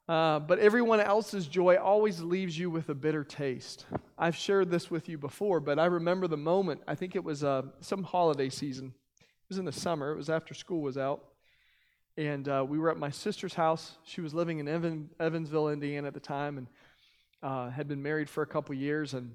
uh, 0.08 0.38
but 0.40 0.58
everyone 0.58 1.00
else's 1.00 1.46
joy 1.46 1.76
always 1.76 2.20
leaves 2.20 2.58
you 2.58 2.70
with 2.70 2.88
a 2.88 2.94
bitter 2.94 3.24
taste. 3.24 3.86
I've 4.18 4.36
shared 4.36 4.70
this 4.70 4.90
with 4.90 5.08
you 5.08 5.16
before, 5.16 5.60
but 5.60 5.78
I 5.78 5.86
remember 5.86 6.26
the 6.26 6.36
moment. 6.36 6.82
I 6.86 6.94
think 6.94 7.16
it 7.16 7.24
was 7.24 7.42
uh, 7.42 7.62
some 7.80 8.02
holiday 8.02 8.48
season. 8.48 8.92
It 9.18 9.26
was 9.48 9.58
in 9.58 9.64
the 9.64 9.72
summer, 9.72 10.12
it 10.12 10.16
was 10.16 10.30
after 10.30 10.54
school 10.54 10.82
was 10.82 10.98
out. 10.98 11.24
And 12.16 12.48
uh, 12.48 12.64
we 12.68 12.78
were 12.78 12.90
at 12.90 12.96
my 12.96 13.10
sister's 13.10 13.54
house. 13.54 13.96
She 14.04 14.20
was 14.20 14.32
living 14.32 14.58
in 14.60 14.68
Evan, 14.68 15.10
Evansville, 15.18 15.70
Indiana 15.70 16.06
at 16.06 16.14
the 16.14 16.20
time, 16.20 16.58
and 16.58 16.66
uh, 17.42 17.70
had 17.70 17.88
been 17.88 18.02
married 18.02 18.30
for 18.30 18.42
a 18.42 18.46
couple 18.46 18.74
years. 18.74 19.14
And 19.14 19.34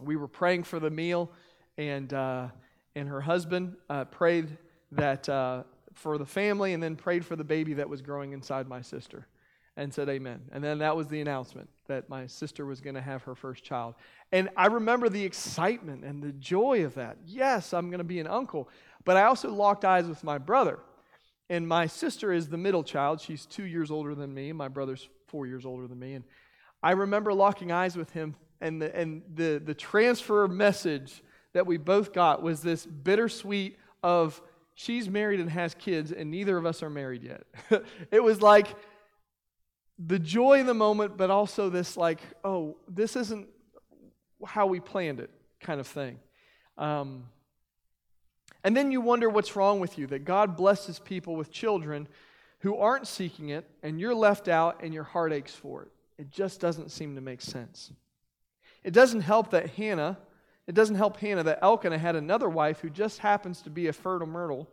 we 0.00 0.16
were 0.16 0.28
praying 0.28 0.64
for 0.64 0.78
the 0.78 0.90
meal 0.90 1.30
and 1.78 2.12
uh, 2.12 2.48
and 2.94 3.08
her 3.08 3.20
husband 3.20 3.76
uh, 3.88 4.04
prayed 4.04 4.58
that 4.92 5.28
uh, 5.28 5.62
for 5.94 6.18
the 6.18 6.26
family, 6.26 6.74
and 6.74 6.82
then 6.82 6.96
prayed 6.96 7.24
for 7.24 7.36
the 7.36 7.44
baby 7.44 7.74
that 7.74 7.88
was 7.88 8.02
growing 8.02 8.32
inside 8.32 8.68
my 8.68 8.82
sister, 8.82 9.26
and 9.76 9.94
said 9.94 10.08
Amen. 10.08 10.42
And 10.52 10.62
then 10.62 10.78
that 10.78 10.94
was 10.94 11.06
the 11.06 11.20
announcement 11.20 11.70
that 11.86 12.08
my 12.08 12.26
sister 12.26 12.66
was 12.66 12.80
going 12.80 12.94
to 12.94 13.00
have 13.00 13.22
her 13.22 13.34
first 13.34 13.64
child. 13.64 13.94
And 14.30 14.50
I 14.56 14.66
remember 14.66 15.08
the 15.08 15.24
excitement 15.24 16.04
and 16.04 16.22
the 16.22 16.32
joy 16.32 16.84
of 16.84 16.94
that. 16.94 17.16
Yes, 17.24 17.72
I'm 17.72 17.88
going 17.88 17.98
to 17.98 18.04
be 18.04 18.20
an 18.20 18.26
uncle. 18.26 18.68
But 19.04 19.16
I 19.16 19.22
also 19.22 19.50
locked 19.50 19.86
eyes 19.86 20.06
with 20.06 20.22
my 20.22 20.36
brother. 20.36 20.80
And 21.48 21.66
my 21.66 21.86
sister 21.86 22.30
is 22.30 22.48
the 22.48 22.58
middle 22.58 22.84
child. 22.84 23.22
She's 23.22 23.46
two 23.46 23.64
years 23.64 23.90
older 23.90 24.14
than 24.14 24.34
me. 24.34 24.52
My 24.52 24.68
brother's 24.68 25.08
four 25.28 25.46
years 25.46 25.64
older 25.64 25.86
than 25.86 25.98
me. 25.98 26.12
And 26.14 26.24
I 26.82 26.92
remember 26.92 27.32
locking 27.32 27.72
eyes 27.72 27.96
with 27.96 28.10
him, 28.10 28.34
and 28.60 28.82
the, 28.82 28.94
and 28.94 29.22
the, 29.34 29.62
the 29.64 29.74
transfer 29.74 30.46
message 30.46 31.22
that 31.52 31.66
we 31.66 31.76
both 31.76 32.12
got 32.12 32.42
was 32.42 32.60
this 32.60 32.84
bittersweet 32.84 33.78
of 34.02 34.40
she's 34.74 35.08
married 35.08 35.40
and 35.40 35.50
has 35.50 35.74
kids, 35.74 36.12
and 36.12 36.30
neither 36.30 36.56
of 36.56 36.66
us 36.66 36.82
are 36.82 36.90
married 36.90 37.22
yet. 37.22 37.42
it 38.10 38.22
was 38.22 38.40
like 38.40 38.68
the 39.98 40.18
joy 40.18 40.60
in 40.60 40.66
the 40.66 40.74
moment, 40.74 41.16
but 41.16 41.30
also 41.30 41.68
this, 41.68 41.96
like, 41.96 42.20
oh, 42.44 42.76
this 42.88 43.16
isn't 43.16 43.48
how 44.46 44.66
we 44.66 44.78
planned 44.78 45.20
it 45.20 45.30
kind 45.60 45.80
of 45.80 45.86
thing. 45.86 46.18
Um, 46.76 47.24
and 48.62 48.76
then 48.76 48.92
you 48.92 49.00
wonder 49.00 49.28
what's 49.28 49.56
wrong 49.56 49.80
with 49.80 49.98
you 49.98 50.06
that 50.08 50.24
God 50.24 50.56
blesses 50.56 50.98
people 50.98 51.36
with 51.36 51.50
children 51.50 52.06
who 52.60 52.76
aren't 52.76 53.06
seeking 53.06 53.50
it, 53.50 53.68
and 53.82 54.00
you're 54.00 54.14
left 54.14 54.48
out 54.48 54.82
and 54.82 54.92
your 54.92 55.04
heart 55.04 55.32
aches 55.32 55.54
for 55.54 55.82
it. 55.82 55.88
It 56.18 56.30
just 56.30 56.60
doesn't 56.60 56.90
seem 56.90 57.14
to 57.14 57.20
make 57.20 57.40
sense. 57.40 57.92
It 58.82 58.92
doesn't 58.92 59.20
help 59.20 59.50
that 59.50 59.70
Hannah 59.70 60.18
it 60.68 60.74
doesn't 60.74 60.96
help 60.96 61.16
Hannah 61.16 61.42
that 61.44 61.60
Elkanah 61.62 61.96
had 61.96 62.14
another 62.14 62.48
wife 62.48 62.80
who 62.80 62.90
just 62.90 63.20
happens 63.20 63.62
to 63.62 63.70
be 63.70 63.86
a 63.86 63.92
fertile 63.92 64.28
myrtle 64.28 64.68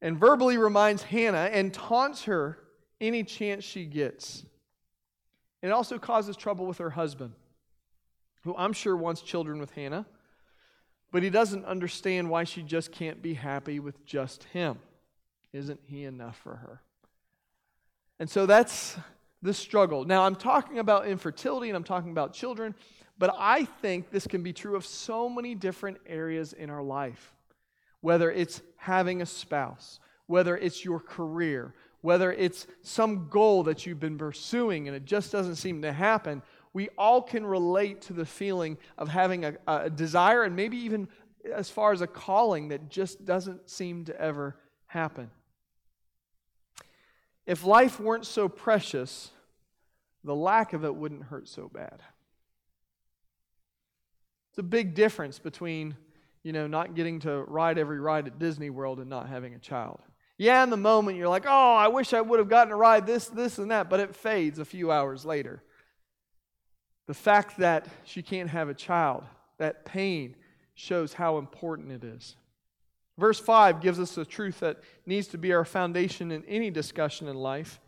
and 0.00 0.16
verbally 0.16 0.56
reminds 0.56 1.02
Hannah 1.02 1.50
and 1.52 1.74
taunts 1.74 2.24
her 2.24 2.58
any 3.00 3.24
chance 3.24 3.64
she 3.64 3.84
gets. 3.84 4.44
It 5.62 5.72
also 5.72 5.98
causes 5.98 6.36
trouble 6.36 6.64
with 6.64 6.78
her 6.78 6.90
husband, 6.90 7.32
who 8.44 8.54
I'm 8.56 8.72
sure 8.72 8.96
wants 8.96 9.20
children 9.20 9.58
with 9.58 9.72
Hannah, 9.72 10.06
but 11.10 11.24
he 11.24 11.28
doesn't 11.28 11.64
understand 11.64 12.30
why 12.30 12.44
she 12.44 12.62
just 12.62 12.92
can't 12.92 13.20
be 13.20 13.34
happy 13.34 13.80
with 13.80 14.06
just 14.06 14.44
him. 14.44 14.78
Isn't 15.52 15.80
he 15.86 16.04
enough 16.04 16.38
for 16.38 16.54
her? 16.54 16.82
And 18.20 18.30
so 18.30 18.46
that's 18.46 18.96
the 19.42 19.54
struggle. 19.54 20.04
Now, 20.04 20.24
I'm 20.24 20.36
talking 20.36 20.78
about 20.78 21.06
infertility 21.06 21.68
and 21.68 21.76
I'm 21.76 21.84
talking 21.84 22.10
about 22.10 22.32
children. 22.32 22.74
But 23.20 23.34
I 23.38 23.66
think 23.66 24.10
this 24.10 24.26
can 24.26 24.42
be 24.42 24.54
true 24.54 24.76
of 24.76 24.86
so 24.86 25.28
many 25.28 25.54
different 25.54 25.98
areas 26.06 26.54
in 26.54 26.70
our 26.70 26.82
life. 26.82 27.34
Whether 28.00 28.30
it's 28.30 28.62
having 28.78 29.20
a 29.20 29.26
spouse, 29.26 30.00
whether 30.26 30.56
it's 30.56 30.86
your 30.86 31.00
career, 31.00 31.74
whether 32.00 32.32
it's 32.32 32.66
some 32.80 33.28
goal 33.28 33.62
that 33.64 33.84
you've 33.84 34.00
been 34.00 34.16
pursuing 34.16 34.88
and 34.88 34.96
it 34.96 35.04
just 35.04 35.30
doesn't 35.30 35.56
seem 35.56 35.82
to 35.82 35.92
happen, 35.92 36.42
we 36.72 36.88
all 36.96 37.20
can 37.20 37.44
relate 37.44 38.00
to 38.02 38.14
the 38.14 38.24
feeling 38.24 38.78
of 38.96 39.08
having 39.08 39.44
a, 39.44 39.54
a 39.66 39.90
desire 39.90 40.44
and 40.44 40.56
maybe 40.56 40.78
even 40.78 41.06
as 41.54 41.68
far 41.68 41.92
as 41.92 42.00
a 42.00 42.06
calling 42.06 42.68
that 42.68 42.88
just 42.88 43.26
doesn't 43.26 43.68
seem 43.68 44.06
to 44.06 44.18
ever 44.18 44.56
happen. 44.86 45.30
If 47.46 47.64
life 47.64 47.98
weren't 47.98 48.26
so 48.26 48.48
precious, 48.48 49.30
the 50.24 50.34
lack 50.34 50.72
of 50.72 50.84
it 50.84 50.94
wouldn't 50.94 51.24
hurt 51.24 51.48
so 51.48 51.68
bad. 51.68 52.02
It's 54.50 54.58
a 54.58 54.62
big 54.62 54.94
difference 54.94 55.38
between, 55.38 55.96
you 56.42 56.52
know, 56.52 56.66
not 56.66 56.94
getting 56.94 57.20
to 57.20 57.42
ride 57.44 57.78
every 57.78 58.00
ride 58.00 58.26
at 58.26 58.38
Disney 58.38 58.70
World 58.70 58.98
and 58.98 59.08
not 59.08 59.28
having 59.28 59.54
a 59.54 59.58
child. 59.58 60.00
Yeah, 60.38 60.62
in 60.62 60.70
the 60.70 60.76
moment 60.76 61.18
you're 61.18 61.28
like, 61.28 61.44
oh, 61.46 61.74
I 61.74 61.88
wish 61.88 62.12
I 62.12 62.20
would 62.20 62.38
have 62.38 62.48
gotten 62.48 62.70
to 62.70 62.76
ride 62.76 63.06
this, 63.06 63.26
this, 63.26 63.58
and 63.58 63.70
that, 63.70 63.90
but 63.90 64.00
it 64.00 64.16
fades 64.16 64.58
a 64.58 64.64
few 64.64 64.90
hours 64.90 65.24
later. 65.24 65.62
The 67.06 67.14
fact 67.14 67.58
that 67.58 67.86
she 68.04 68.22
can't 68.22 68.48
have 68.48 68.68
a 68.68 68.74
child, 68.74 69.24
that 69.58 69.84
pain, 69.84 70.36
shows 70.74 71.12
how 71.12 71.38
important 71.38 71.92
it 71.92 72.04
is. 72.04 72.36
Verse 73.20 73.38
5 73.38 73.82
gives 73.82 74.00
us 74.00 74.16
a 74.16 74.24
truth 74.24 74.60
that 74.60 74.78
needs 75.04 75.26
to 75.28 75.38
be 75.38 75.52
our 75.52 75.66
foundation 75.66 76.32
in 76.32 76.42
any 76.46 76.70
discussion 76.70 77.28
in 77.28 77.36
life. 77.36 77.78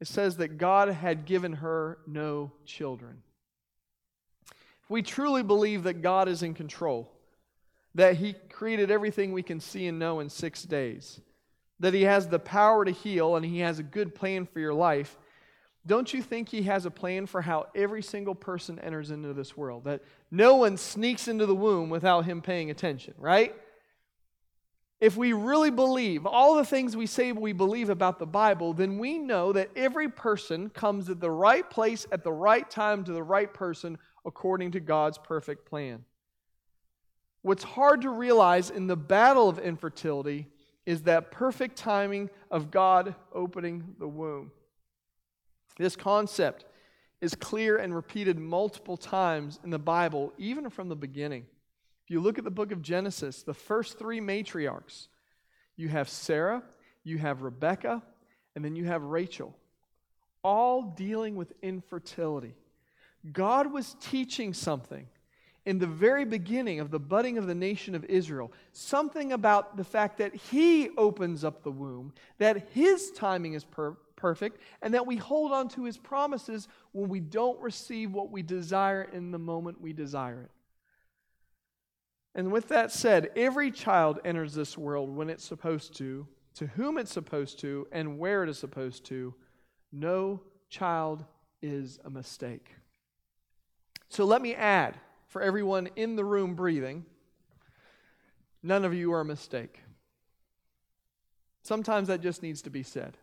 It 0.00 0.06
says 0.06 0.36
that 0.36 0.58
God 0.58 0.88
had 0.90 1.26
given 1.26 1.54
her 1.54 1.98
no 2.06 2.52
children 2.64 3.22
If 4.84 4.90
we 4.90 5.02
truly 5.02 5.42
believe 5.42 5.82
that 5.82 6.02
God 6.02 6.28
is 6.28 6.44
in 6.44 6.54
control, 6.54 7.10
that 7.96 8.16
He 8.16 8.36
created 8.48 8.92
everything 8.92 9.32
we 9.32 9.42
can 9.42 9.58
see 9.58 9.88
and 9.88 9.98
know 9.98 10.20
in 10.20 10.28
six 10.28 10.62
days, 10.62 11.20
that 11.80 11.92
He 11.92 12.02
has 12.02 12.28
the 12.28 12.38
power 12.38 12.84
to 12.84 12.92
heal 12.92 13.34
and 13.34 13.44
He 13.44 13.58
has 13.58 13.80
a 13.80 13.82
good 13.82 14.14
plan 14.14 14.46
for 14.46 14.60
your 14.60 14.72
life, 14.72 15.18
don't 15.84 16.14
you 16.14 16.22
think 16.22 16.48
He 16.48 16.62
has 16.62 16.86
a 16.86 16.92
plan 16.92 17.26
for 17.26 17.42
how 17.42 17.66
every 17.74 18.02
single 18.02 18.36
person 18.36 18.78
enters 18.78 19.10
into 19.10 19.32
this 19.32 19.56
world? 19.56 19.82
That 19.82 20.02
no 20.30 20.54
one 20.54 20.76
sneaks 20.76 21.26
into 21.26 21.46
the 21.46 21.56
womb 21.56 21.90
without 21.90 22.24
Him 22.24 22.40
paying 22.40 22.70
attention, 22.70 23.14
right? 23.18 23.52
If 25.00 25.16
we 25.16 25.32
really 25.32 25.70
believe 25.70 26.26
all 26.26 26.56
the 26.56 26.64
things 26.64 26.94
we 26.94 27.06
say 27.06 27.32
we 27.32 27.52
believe 27.52 27.88
about 27.88 28.18
the 28.18 28.26
Bible, 28.26 28.74
then 28.74 28.98
we 28.98 29.18
know 29.18 29.52
that 29.52 29.70
every 29.74 30.10
person 30.10 30.68
comes 30.68 31.08
at 31.08 31.20
the 31.20 31.30
right 31.30 31.68
place 31.68 32.06
at 32.12 32.22
the 32.22 32.32
right 32.32 32.68
time 32.70 33.04
to 33.04 33.12
the 33.12 33.22
right 33.22 33.52
person 33.52 33.96
according 34.26 34.72
to 34.72 34.80
God's 34.80 35.16
perfect 35.16 35.64
plan. 35.64 36.04
What's 37.40 37.64
hard 37.64 38.02
to 38.02 38.10
realize 38.10 38.68
in 38.68 38.86
the 38.86 38.96
battle 38.96 39.48
of 39.48 39.58
infertility 39.58 40.46
is 40.84 41.02
that 41.02 41.30
perfect 41.30 41.76
timing 41.76 42.28
of 42.50 42.70
God 42.70 43.14
opening 43.32 43.94
the 43.98 44.08
womb. 44.08 44.50
This 45.78 45.96
concept 45.96 46.66
is 47.22 47.34
clear 47.34 47.78
and 47.78 47.94
repeated 47.94 48.38
multiple 48.38 48.98
times 48.98 49.58
in 49.64 49.70
the 49.70 49.78
Bible, 49.78 50.34
even 50.36 50.68
from 50.68 50.90
the 50.90 50.96
beginning. 50.96 51.46
You 52.10 52.20
look 52.20 52.38
at 52.38 52.44
the 52.44 52.50
book 52.50 52.72
of 52.72 52.82
Genesis, 52.82 53.44
the 53.44 53.54
first 53.54 53.96
three 53.96 54.20
matriarchs, 54.20 55.06
you 55.76 55.88
have 55.90 56.08
Sarah, 56.08 56.64
you 57.04 57.18
have 57.18 57.42
Rebecca, 57.42 58.02
and 58.56 58.64
then 58.64 58.74
you 58.74 58.84
have 58.86 59.04
Rachel, 59.04 59.56
all 60.42 60.82
dealing 60.82 61.36
with 61.36 61.52
infertility. 61.62 62.56
God 63.32 63.72
was 63.72 63.94
teaching 64.00 64.52
something 64.54 65.06
in 65.64 65.78
the 65.78 65.86
very 65.86 66.24
beginning 66.24 66.80
of 66.80 66.90
the 66.90 66.98
budding 66.98 67.38
of 67.38 67.46
the 67.46 67.54
nation 67.54 67.94
of 67.94 68.04
Israel, 68.06 68.52
something 68.72 69.30
about 69.32 69.76
the 69.76 69.84
fact 69.84 70.18
that 70.18 70.34
He 70.34 70.90
opens 70.96 71.44
up 71.44 71.62
the 71.62 71.70
womb, 71.70 72.12
that 72.38 72.70
His 72.72 73.12
timing 73.12 73.52
is 73.52 73.62
per- 73.62 73.96
perfect, 74.16 74.60
and 74.82 74.94
that 74.94 75.06
we 75.06 75.14
hold 75.14 75.52
on 75.52 75.68
to 75.68 75.84
His 75.84 75.96
promises 75.96 76.66
when 76.90 77.08
we 77.08 77.20
don't 77.20 77.60
receive 77.60 78.10
what 78.10 78.32
we 78.32 78.42
desire 78.42 79.08
in 79.12 79.30
the 79.30 79.38
moment 79.38 79.80
we 79.80 79.92
desire 79.92 80.42
it. 80.42 80.50
And 82.34 82.52
with 82.52 82.68
that 82.68 82.92
said, 82.92 83.30
every 83.34 83.70
child 83.70 84.20
enters 84.24 84.54
this 84.54 84.78
world 84.78 85.14
when 85.14 85.30
it's 85.30 85.44
supposed 85.44 85.96
to, 85.96 86.26
to 86.54 86.66
whom 86.68 86.98
it's 86.98 87.12
supposed 87.12 87.58
to, 87.60 87.88
and 87.90 88.18
where 88.18 88.44
it 88.44 88.48
is 88.48 88.58
supposed 88.58 89.04
to. 89.06 89.34
No 89.92 90.40
child 90.68 91.24
is 91.60 91.98
a 92.04 92.10
mistake. 92.10 92.70
So 94.08 94.24
let 94.24 94.42
me 94.42 94.54
add 94.54 94.98
for 95.26 95.42
everyone 95.42 95.88
in 95.96 96.16
the 96.16 96.24
room 96.24 96.54
breathing 96.54 97.04
none 98.62 98.84
of 98.84 98.92
you 98.92 99.12
are 99.12 99.20
a 99.20 99.24
mistake. 99.24 99.80
Sometimes 101.62 102.08
that 102.08 102.20
just 102.20 102.42
needs 102.42 102.62
to 102.62 102.70
be 102.70 102.82
said. 102.82 103.16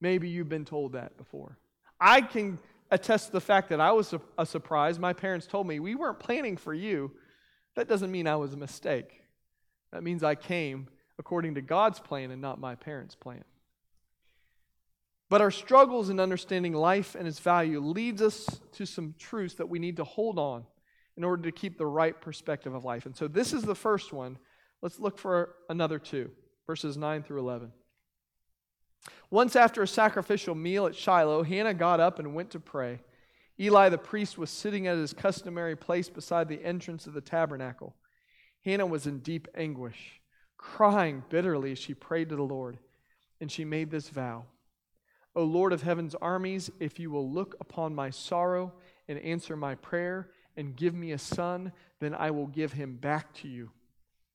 Maybe 0.00 0.28
you've 0.28 0.48
been 0.48 0.64
told 0.64 0.92
that 0.92 1.16
before. 1.16 1.58
I 2.00 2.20
can 2.20 2.58
attest 2.90 3.26
to 3.26 3.32
the 3.32 3.40
fact 3.40 3.68
that 3.70 3.80
I 3.80 3.92
was 3.92 4.14
a 4.36 4.44
surprise. 4.44 4.98
My 4.98 5.12
parents 5.12 5.46
told 5.46 5.66
me, 5.66 5.80
We 5.80 5.94
weren't 5.94 6.18
planning 6.18 6.56
for 6.56 6.74
you. 6.74 7.12
That 7.74 7.88
doesn't 7.88 8.10
mean 8.10 8.26
I 8.26 8.36
was 8.36 8.52
a 8.52 8.56
mistake. 8.56 9.22
That 9.92 10.02
means 10.02 10.22
I 10.22 10.34
came 10.34 10.88
according 11.18 11.54
to 11.54 11.62
God's 11.62 12.00
plan 12.00 12.30
and 12.30 12.40
not 12.40 12.60
my 12.60 12.74
parents' 12.74 13.14
plan. 13.14 13.44
But 15.28 15.40
our 15.40 15.50
struggles 15.50 16.10
in 16.10 16.20
understanding 16.20 16.74
life 16.74 17.14
and 17.14 17.26
its 17.26 17.38
value 17.38 17.80
leads 17.80 18.20
us 18.20 18.60
to 18.72 18.84
some 18.84 19.14
truths 19.18 19.54
that 19.54 19.68
we 19.68 19.78
need 19.78 19.96
to 19.96 20.04
hold 20.04 20.38
on 20.38 20.64
in 21.16 21.24
order 21.24 21.42
to 21.44 21.52
keep 21.52 21.78
the 21.78 21.86
right 21.86 22.18
perspective 22.20 22.74
of 22.74 22.84
life. 22.84 23.06
And 23.06 23.16
so 23.16 23.28
this 23.28 23.52
is 23.52 23.62
the 23.62 23.74
first 23.74 24.12
one. 24.12 24.38
Let's 24.82 24.98
look 24.98 25.18
for 25.18 25.54
another 25.68 25.98
two, 25.98 26.30
verses 26.66 26.96
9 26.96 27.22
through 27.22 27.40
11. 27.40 27.72
Once 29.30 29.56
after 29.56 29.82
a 29.82 29.88
sacrificial 29.88 30.54
meal 30.54 30.86
at 30.86 30.94
Shiloh, 30.94 31.42
Hannah 31.42 31.74
got 31.74 32.00
up 32.00 32.18
and 32.18 32.34
went 32.34 32.50
to 32.50 32.60
pray. 32.60 33.00
Eli 33.62 33.88
the 33.88 33.98
priest 33.98 34.36
was 34.36 34.50
sitting 34.50 34.88
at 34.88 34.96
his 34.96 35.12
customary 35.12 35.76
place 35.76 36.08
beside 36.08 36.48
the 36.48 36.64
entrance 36.64 37.06
of 37.06 37.14
the 37.14 37.20
tabernacle. 37.20 37.94
Hannah 38.64 38.86
was 38.86 39.06
in 39.06 39.20
deep 39.20 39.46
anguish, 39.54 40.20
crying 40.56 41.22
bitterly 41.28 41.70
as 41.70 41.78
she 41.78 41.94
prayed 41.94 42.28
to 42.30 42.36
the 42.36 42.42
Lord, 42.42 42.78
and 43.40 43.50
she 43.50 43.64
made 43.64 43.90
this 43.90 44.08
vow 44.08 44.46
O 45.34 45.44
Lord 45.44 45.72
of 45.72 45.82
heaven's 45.82 46.14
armies, 46.16 46.70
if 46.80 46.98
you 46.98 47.10
will 47.10 47.30
look 47.30 47.54
upon 47.60 47.94
my 47.94 48.10
sorrow 48.10 48.72
and 49.08 49.18
answer 49.20 49.56
my 49.56 49.76
prayer 49.76 50.30
and 50.56 50.76
give 50.76 50.94
me 50.94 51.12
a 51.12 51.18
son, 51.18 51.72
then 52.00 52.14
I 52.14 52.32
will 52.32 52.48
give 52.48 52.72
him 52.72 52.96
back 52.96 53.32
to 53.36 53.48
you. 53.48 53.70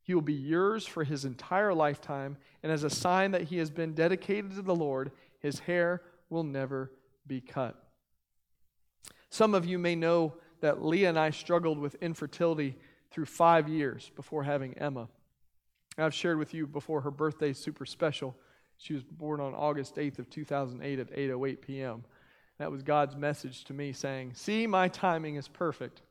He 0.02 0.16
will 0.16 0.22
be 0.22 0.34
yours 0.34 0.88
for 0.88 1.04
his 1.04 1.26
entire 1.26 1.74
lifetime, 1.74 2.38
and 2.64 2.72
as 2.72 2.84
a 2.84 2.90
sign 2.90 3.32
that 3.32 3.44
he 3.44 3.58
has 3.58 3.70
been 3.70 3.94
dedicated 3.94 4.56
to 4.56 4.62
the 4.62 4.74
Lord, 4.74 5.12
his 5.40 5.60
hair 5.60 6.02
will 6.30 6.44
never 6.44 6.94
be 7.28 7.42
cut. 7.42 7.87
Some 9.30 9.54
of 9.54 9.66
you 9.66 9.78
may 9.78 9.96
know 9.96 10.34
that 10.62 10.84
Leah 10.84 11.10
and 11.10 11.20
I 11.20 11.30
struggled 11.30 11.78
with 11.78 11.96
infertility 12.02 12.76
through 13.12 13.26
five 13.26 13.70
years 13.70 14.12
before 14.16 14.44
having 14.44 14.74
Emma. 14.78 15.08
I've 15.98 16.14
shared 16.14 16.38
with 16.38 16.54
you 16.54 16.68
before 16.68 17.02
her 17.02 17.12
birthday 17.12 17.50
is 17.52 17.58
super 17.58 17.86
special. 17.86 18.36
She 18.78 18.94
was 18.94 19.04
born 19.04 19.40
on 19.40 19.56
August 19.56 19.96
8th 19.96 20.20
of 20.20 20.30
2008 20.30 21.00
at 21.00 21.12
8:08 21.12 21.62
p.m. 21.62 22.04
That 22.60 22.72
was 22.72 22.84
God's 22.84 23.16
message 23.16 23.64
to 23.66 23.74
me 23.74 23.94
saying, 23.94 24.34
"See, 24.36 24.68
my 24.68 24.88
timing 24.88 25.36
is 25.36 25.48
perfect." 25.48 26.02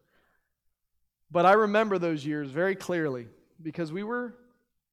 But 1.30 1.46
I 1.46 1.52
remember 1.52 1.99
those 1.99 2.25
years 2.25 2.50
very 2.50 2.75
clearly 2.75 3.28
because 3.62 3.92
we 3.92 4.02
were 4.02 4.35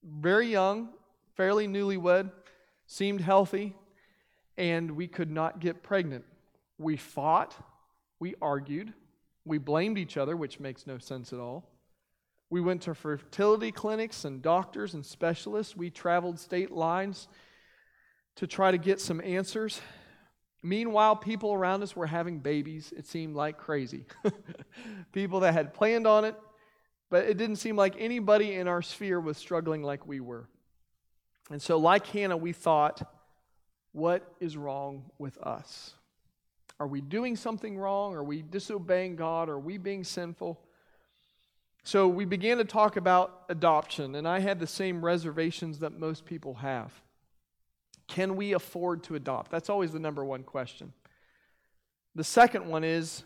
very 0.04 0.48
young, 0.48 0.90
fairly 1.36 1.68
newlywed, 1.68 2.32
seemed 2.88 3.22
healthy, 3.22 3.76
and 4.58 4.92
we 4.92 5.08
could 5.08 5.32
not 5.32 5.60
get 5.60 5.84
pregnant. 5.84 6.26
We 6.78 6.98
fought, 6.98 7.56
we 8.24 8.36
argued, 8.42 8.94
we 9.44 9.58
blamed 9.58 9.98
each 9.98 10.16
other, 10.16 10.38
which 10.38 10.58
makes 10.58 10.88
no 10.88 10.98
sense 10.98 11.34
at 11.34 11.40
all. 11.40 11.70
We 12.50 12.62
went 12.62 12.84
to 12.84 12.96
fertility 12.96 13.70
clinics 13.70 14.24
and 14.24 14.42
doctors 14.42 14.94
and 14.94 15.06
specialists. 15.06 15.76
We 15.76 15.90
traveled 15.90 16.40
state 16.40 16.72
lines 16.72 17.28
to 18.38 18.48
try 18.48 18.72
to 18.72 18.78
get 18.78 19.02
some 19.02 19.20
answers. 19.20 19.82
Meanwhile, 20.62 21.18
people 21.18 21.54
around 21.54 21.84
us 21.84 21.98
were 21.98 22.08
having 22.08 22.40
babies. 22.40 22.94
It 22.96 23.06
seemed 23.06 23.36
like 23.36 23.58
crazy. 23.58 24.06
people 25.12 25.42
that 25.42 25.54
had 25.54 25.74
planned 25.74 26.08
on 26.08 26.24
it, 26.24 26.36
but 27.10 27.26
it 27.26 27.36
didn't 27.36 27.58
seem 27.58 27.76
like 27.76 27.96
anybody 28.00 28.54
in 28.54 28.70
our 28.70 28.82
sphere 28.82 29.20
was 29.20 29.38
struggling 29.38 29.84
like 29.84 30.08
we 30.08 30.22
were. 30.22 30.48
And 31.52 31.62
so, 31.62 31.78
like 31.78 32.08
Hannah, 32.08 32.38
we 32.38 32.54
thought, 32.54 33.06
what 33.92 34.34
is 34.40 34.56
wrong 34.56 35.12
with 35.18 35.38
us? 35.40 35.96
Are 36.84 36.88
we 36.88 37.00
doing 37.00 37.38
something 37.38 37.78
wrong? 37.78 38.14
Are 38.14 38.26
we 38.26 38.42
disobeying 38.42 39.16
God? 39.16 39.48
Are 39.48 39.58
we 39.58 39.78
being 39.78 40.04
sinful? 40.04 40.60
So 41.86 42.10
we 42.10 42.26
began 42.26 42.58
to 42.58 42.66
talk 42.66 42.98
about 42.98 43.44
adoption, 43.48 44.16
and 44.16 44.28
I 44.28 44.40
had 44.40 44.60
the 44.60 44.68
same 44.68 45.04
reservations 45.04 45.80
that 45.80 45.98
most 45.98 46.26
people 46.26 46.56
have. 46.56 46.92
Can 48.08 48.36
we 48.36 48.52
afford 48.52 49.02
to 49.04 49.16
adopt? 49.16 49.50
That's 49.50 49.70
always 49.70 49.94
the 49.94 50.00
number 50.00 50.26
one 50.26 50.44
question. 50.44 50.92
The 52.16 52.24
second 52.26 52.68
one 52.68 52.84
is, 52.84 53.24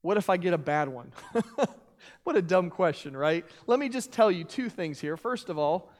what 0.00 0.16
if 0.16 0.30
I 0.30 0.38
get 0.38 0.54
a 0.54 0.58
bad 0.58 0.88
one? 0.88 1.12
what 2.24 2.36
a 2.36 2.42
dumb 2.42 2.70
question, 2.70 3.14
right? 3.14 3.44
Let 3.66 3.80
me 3.80 3.90
just 3.90 4.12
tell 4.12 4.30
you 4.30 4.44
two 4.44 4.70
things 4.70 4.98
here. 4.98 5.18
First 5.18 5.50
of 5.50 5.58
all, 5.58 5.90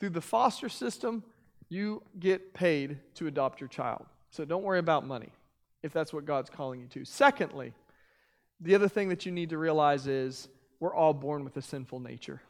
through 0.00 0.10
the 0.10 0.20
foster 0.20 0.68
system, 0.68 1.22
you 1.68 2.02
get 2.18 2.54
paid 2.54 2.98
to 3.14 3.28
adopt 3.28 3.60
your 3.60 3.68
child. 3.68 4.04
So 4.30 4.44
don't 4.44 4.64
worry 4.64 4.80
about 4.80 5.06
money 5.06 5.30
if 5.82 5.92
that's 5.92 6.12
what 6.12 6.24
God's 6.24 6.50
calling 6.50 6.80
you 6.80 6.86
to. 6.88 7.04
Secondly, 7.04 7.72
the 8.60 8.74
other 8.74 8.88
thing 8.88 9.08
that 9.08 9.24
you 9.24 9.32
need 9.32 9.50
to 9.50 9.58
realize 9.58 10.06
is 10.06 10.48
we're 10.78 10.94
all 10.94 11.14
born 11.14 11.44
with 11.44 11.56
a 11.56 11.62
sinful 11.62 12.00
nature. 12.00 12.40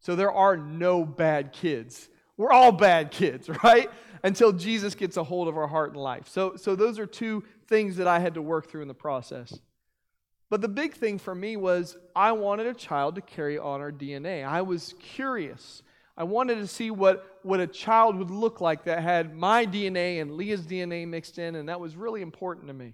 So 0.00 0.14
there 0.14 0.32
are 0.32 0.56
no 0.56 1.04
bad 1.04 1.52
kids. 1.52 2.08
We're 2.36 2.52
all 2.52 2.72
bad 2.72 3.10
kids, 3.10 3.48
right? 3.64 3.90
Until 4.22 4.52
Jesus 4.52 4.94
gets 4.94 5.16
a 5.16 5.24
hold 5.24 5.48
of 5.48 5.56
our 5.56 5.66
heart 5.66 5.92
and 5.92 6.00
life. 6.00 6.28
So, 6.28 6.56
so 6.56 6.76
those 6.76 6.98
are 6.98 7.06
two 7.06 7.44
things 7.66 7.96
that 7.96 8.06
I 8.06 8.18
had 8.20 8.34
to 8.34 8.42
work 8.42 8.68
through 8.68 8.82
in 8.82 8.88
the 8.88 8.94
process. 8.94 9.58
But 10.50 10.60
the 10.60 10.68
big 10.68 10.94
thing 10.94 11.18
for 11.18 11.34
me 11.34 11.56
was 11.56 11.96
I 12.16 12.32
wanted 12.32 12.66
a 12.66 12.74
child 12.74 13.16
to 13.16 13.20
carry 13.20 13.58
on 13.58 13.80
our 13.80 13.92
DNA. 13.92 14.46
I 14.46 14.62
was 14.62 14.94
curious. 14.98 15.82
I 16.16 16.24
wanted 16.24 16.56
to 16.56 16.66
see 16.66 16.90
what, 16.90 17.37
what 17.48 17.60
a 17.60 17.66
child 17.66 18.16
would 18.16 18.30
look 18.30 18.60
like 18.60 18.84
that 18.84 19.02
had 19.02 19.34
my 19.34 19.64
DNA 19.64 20.20
and 20.20 20.32
Leah's 20.32 20.60
DNA 20.60 21.08
mixed 21.08 21.38
in, 21.38 21.54
and 21.54 21.70
that 21.70 21.80
was 21.80 21.96
really 21.96 22.20
important 22.20 22.66
to 22.66 22.74
me. 22.74 22.92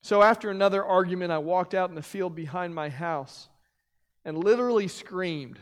So 0.00 0.22
after 0.22 0.48
another 0.48 0.84
argument, 0.84 1.32
I 1.32 1.38
walked 1.38 1.74
out 1.74 1.88
in 1.88 1.96
the 1.96 2.02
field 2.02 2.36
behind 2.36 2.72
my 2.72 2.88
house 2.88 3.48
and 4.24 4.38
literally 4.38 4.86
screamed. 4.86 5.58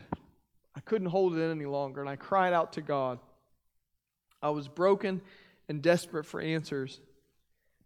I 0.75 0.79
couldn't 0.81 1.07
hold 1.07 1.35
it 1.35 1.41
in 1.41 1.49
any 1.49 1.65
longer, 1.65 2.01
and 2.01 2.09
I 2.09 2.17
cried 2.17 2.53
out 2.53 2.73
to 2.73 2.81
God. 2.81 3.17
I 4.43 4.51
was 4.51 4.67
broken 4.67 5.19
and 5.67 5.81
desperate 5.81 6.27
for 6.27 6.39
answers. 6.39 7.01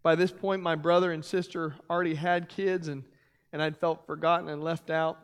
By 0.02 0.14
this 0.14 0.30
point, 0.30 0.62
my 0.62 0.74
brother 0.74 1.10
and 1.10 1.24
sister 1.24 1.74
already 1.88 2.16
had 2.16 2.50
kids, 2.50 2.88
and, 2.88 3.02
and 3.50 3.62
I'd 3.62 3.78
felt 3.78 4.06
forgotten 4.06 4.50
and 4.50 4.62
left 4.62 4.90
out. 4.90 5.18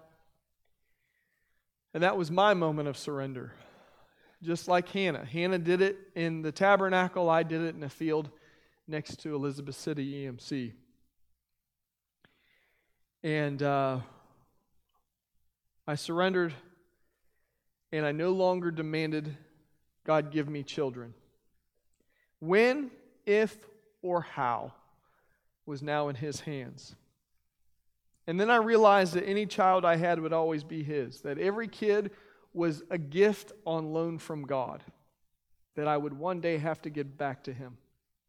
And 1.93 2.03
that 2.03 2.17
was 2.17 2.31
my 2.31 2.55
moment 2.55 2.89
of 2.89 2.97
surrender. 2.97 3.53
Just 4.43 4.67
like 4.67 4.89
Hannah. 4.89 5.25
Hannah 5.25 5.59
did 5.59 5.81
it 5.81 5.97
in 6.17 6.43
the 6.43 6.51
tabernacle, 6.51 7.31
I 7.31 7.45
did 7.45 7.63
it 7.63 7.75
in 7.77 7.83
a 7.83 7.89
field 7.89 8.31
next 8.89 9.21
to 9.23 9.35
Elizabeth 9.35 9.77
City 9.77 10.27
EMC. 10.27 10.73
And 13.23 13.63
uh, 13.63 14.01
I 15.87 15.95
surrendered, 15.95 16.53
and 17.93 18.05
I 18.05 18.11
no 18.11 18.33
longer 18.33 18.73
demanded 18.73 19.37
God 20.05 20.33
give 20.33 20.49
me 20.49 20.65
children. 20.65 21.15
When, 22.41 22.91
if, 23.25 23.57
or 24.03 24.23
how 24.23 24.73
was 25.67 25.83
now 25.83 26.09
in 26.09 26.17
his 26.17 26.41
hands. 26.41 26.97
And 28.27 28.41
then 28.41 28.51
I 28.51 28.57
realized 28.57 29.15
that 29.15 29.25
any 29.25 29.47
child 29.47 29.85
I 29.85 29.97
had 29.97 30.19
would 30.21 30.33
always 30.33 30.65
be 30.65 30.83
his, 30.83 31.21
that 31.21 31.39
every 31.39 31.69
kid 31.69 32.11
was 32.55 32.83
a 32.91 32.99
gift 32.99 33.53
on 33.67 33.93
loan 33.93 34.19
from 34.19 34.45
God, 34.45 34.83
that 35.77 35.89
I 35.89 35.97
would 35.97 36.13
one 36.13 36.41
day 36.41 36.59
have 36.59 36.83
to 36.83 36.91
give 36.91 37.17
back 37.17 37.45
to 37.45 37.53
him. 37.53 37.77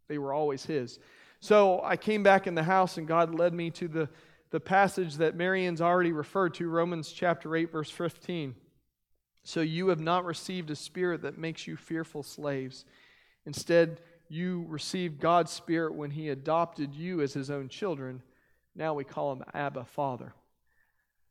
They 0.08 0.18
were 0.18 0.34
always 0.34 0.66
his. 0.66 1.00
So 1.40 1.82
I 1.84 1.98
came 1.98 2.24
back 2.24 2.48
in 2.48 2.56
the 2.56 2.64
house, 2.64 2.98
and 2.98 3.08
God 3.08 3.36
led 3.36 3.54
me 3.54 3.70
to 3.72 3.88
the, 3.88 4.10
the 4.52 4.60
passage 4.60 5.16
that 5.16 5.36
Marion's 5.36 5.82
already 5.82 6.12
referred 6.12 6.54
to, 6.56 6.70
Romans 6.70 7.12
chapter 7.12 7.56
8, 7.56 7.72
verse 7.72 7.90
15. 7.90 8.56
So 9.44 9.60
you 9.60 9.90
have 9.90 10.00
not 10.00 10.24
received 10.24 10.72
a 10.72 10.76
spirit 10.76 11.22
that 11.24 11.38
makes 11.38 11.68
you 11.68 11.76
fearful 11.76 12.24
slaves. 12.24 12.86
Instead, 13.46 14.00
you 14.30 14.66
received 14.70 15.20
God's 15.20 15.52
Spirit 15.52 15.94
when 15.94 16.12
He 16.12 16.30
adopted 16.30 16.96
you 16.96 17.22
as 17.22 17.34
His 17.34 17.52
own 17.52 17.68
children. 17.68 18.22
Now 18.76 18.94
we 18.94 19.04
call 19.04 19.34
Him 19.34 19.44
Abba, 19.54 19.86
Father. 19.86 20.34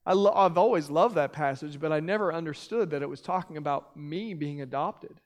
I 0.05 0.15
lo- 0.15 0.33
I've 0.35 0.59
always 0.59 0.91
loved 0.91 1.15
that 1.15 1.33
passage, 1.33 1.79
but 1.79 1.93
I 1.93 2.01
never 2.01 2.33
understood 2.33 2.91
that 2.91 3.03
it 3.03 3.09
was 3.09 3.21
talking 3.21 3.57
about 3.57 3.97
me 3.97 4.35
being 4.35 4.61
adopted. 4.61 5.21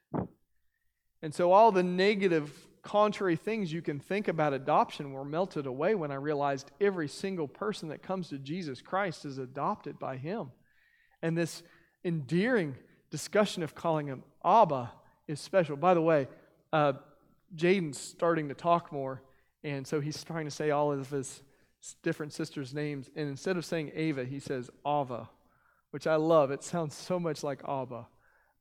And 1.23 1.35
so 1.35 1.53
all 1.53 1.73
the 1.73 1.83
negative, 1.83 2.53
contrary 2.83 3.37
things 3.37 3.73
you 3.73 3.83
can 3.83 3.99
think 3.99 4.29
about 4.29 4.53
adoption 4.53 5.13
were 5.13 5.25
melted 5.25 5.67
away 5.67 5.95
when 5.95 6.11
I 6.11 6.17
realized 6.17 6.71
every 6.81 7.09
single 7.09 7.49
person 7.49 7.89
that 7.89 8.03
comes 8.03 8.29
to 8.29 8.39
Jesus 8.39 8.83
Christ 8.83 9.25
is 9.25 9.39
adopted 9.39 9.99
by 9.99 10.19
Him. 10.19 10.53
And 11.23 11.37
this 11.37 11.63
endearing 12.05 12.77
discussion 13.11 13.63
of 13.63 13.75
calling 13.75 14.07
Him 14.07 14.23
Abba 14.45 14.93
is 15.27 15.41
special. 15.41 15.77
By 15.77 15.95
the 15.95 16.03
way, 16.03 16.29
uh, 16.73 16.93
Jaden's 17.55 17.99
starting 17.99 18.49
to 18.49 18.55
talk 18.55 18.93
more, 18.93 19.23
and 19.65 19.87
so 19.87 20.01
he's 20.01 20.23
trying 20.23 20.45
to 20.45 20.51
say 20.51 20.71
all 20.71 20.93
of 20.93 21.11
his 21.11 21.43
different 22.03 22.33
sisters' 22.33 22.75
names. 22.75 23.11
And 23.17 23.29
instead 23.29 23.57
of 23.57 23.65
saying 23.65 23.93
Ava, 23.95 24.25
he 24.25 24.39
says 24.39 24.71
Ava, 24.87 25.29
which 25.91 26.07
I 26.07 26.17
love. 26.17 26.51
It 26.51 26.63
sounds 26.63 26.95
so 26.95 27.19
much 27.19 27.43
like 27.43 27.63
Abba. 27.67 28.07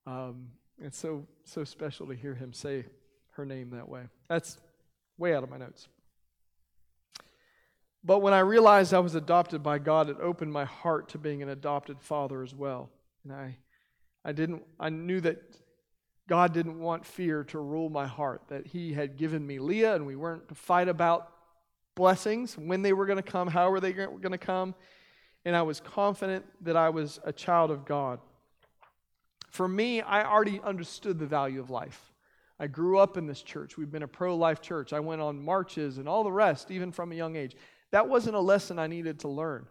Um, 0.06 0.50
it's 0.80 0.98
so, 0.98 1.26
so 1.44 1.64
special 1.64 2.08
to 2.08 2.14
hear 2.14 2.36
him 2.36 2.54
say 2.54 2.86
her 3.32 3.46
name 3.46 3.72
that 3.72 3.90
way. 3.90 4.04
That's 4.30 4.58
way 5.18 5.34
out 5.34 5.44
of 5.44 5.50
my 5.50 5.58
notes. 5.58 5.88
But 8.04 8.20
when 8.20 8.34
I 8.34 8.40
realized 8.40 8.94
I 8.94 9.00
was 9.00 9.16
adopted 9.16 9.64
by 9.64 9.80
God, 9.80 10.10
it 10.10 10.18
opened 10.22 10.54
my 10.54 10.66
heart 10.66 11.10
to 11.10 11.18
being 11.18 11.42
an 11.42 11.50
adopted 11.50 12.02
father 12.02 12.44
as 12.44 12.54
well. 12.54 12.90
And 13.24 13.34
I, 13.34 13.58
I 14.24 14.32
didn't, 14.32 14.64
I 14.80 14.90
knew 14.90 15.20
that 15.22 15.42
God 16.28 16.54
didn't 16.54 16.80
want 16.80 17.06
fear 17.06 17.44
to 17.46 17.60
rule 17.60 17.90
my 17.90 18.06
heart, 18.06 18.44
that 18.50 18.68
He 18.68 18.94
had 18.94 19.18
given 19.18 19.46
me 19.46 19.60
Leah 19.60 19.96
and 19.96 20.06
we 20.06 20.16
weren't 20.16 20.48
to 20.50 20.56
fight 20.56 20.88
about 20.88 21.32
blessings, 21.96 22.58
when 22.58 22.82
they 22.82 22.94
were 22.94 23.06
going 23.06 23.18
to 23.18 23.24
come, 23.24 23.48
how 23.48 23.72
were 23.72 23.80
they 23.80 23.94
going 23.94 24.22
to 24.22 24.38
come. 24.38 24.76
And 25.46 25.56
I 25.56 25.62
was 25.62 25.80
confident 25.80 26.46
that 26.62 26.76
I 26.76 26.90
was 26.90 27.20
a 27.24 27.32
child 27.32 27.72
of 27.72 27.86
God. 27.86 28.20
For 29.50 29.68
me, 29.68 30.02
I 30.02 30.26
already 30.26 30.60
understood 30.64 31.18
the 31.18 31.26
value 31.26 31.60
of 31.60 31.70
life. 31.70 32.12
I 32.60 32.68
grew 32.68 32.98
up 32.98 33.18
in 33.18 33.28
this 33.28 33.42
church. 33.42 33.78
We've 33.78 33.92
been 33.92 34.04
a 34.04 34.08
pro 34.08 34.36
life 34.36 34.62
church. 34.62 34.94
I 34.94 35.00
went 35.00 35.22
on 35.22 35.44
marches 35.44 35.98
and 35.98 36.08
all 36.08 36.24
the 36.24 36.32
rest, 36.32 36.72
even 36.72 36.92
from 36.92 37.12
a 37.12 37.16
young 37.16 37.36
age. 37.36 37.56
That 37.92 38.10
wasn't 38.10 38.36
a 38.36 38.42
lesson 38.42 38.80
I 38.80 38.88
needed 38.88 39.20
to 39.20 39.28
learn. 39.28 39.66